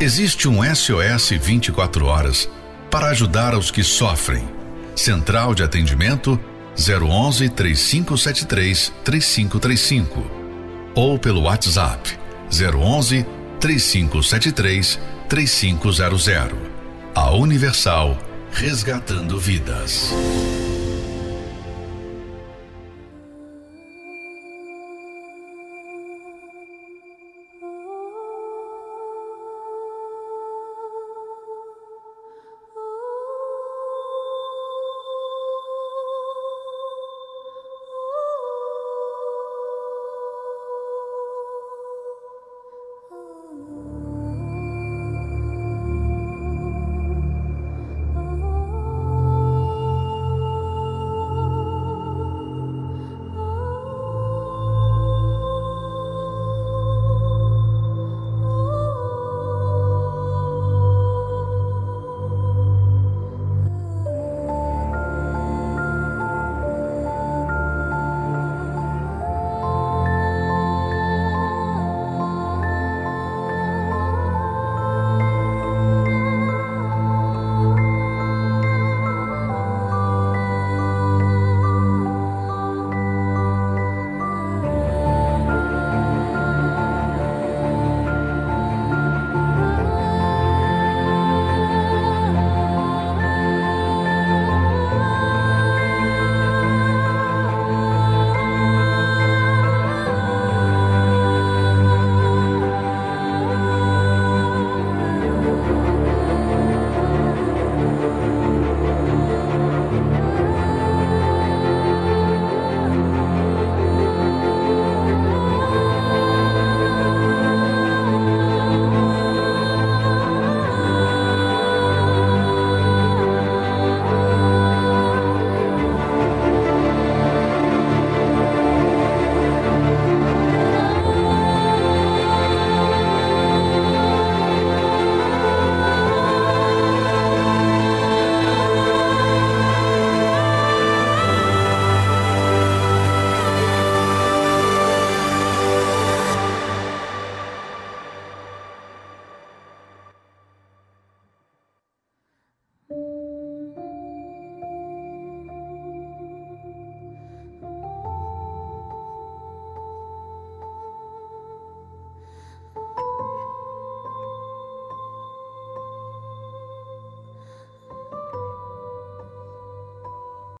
[0.00, 2.50] Existe um SOS 24 horas
[2.94, 4.48] para ajudar os que sofrem.
[4.94, 6.38] Central de atendimento
[6.78, 10.24] 011 3573 3535
[10.94, 12.16] ou pelo WhatsApp
[12.48, 13.26] 011
[13.58, 16.30] 3573 3500.
[17.16, 18.16] A Universal
[18.52, 20.12] resgatando vidas.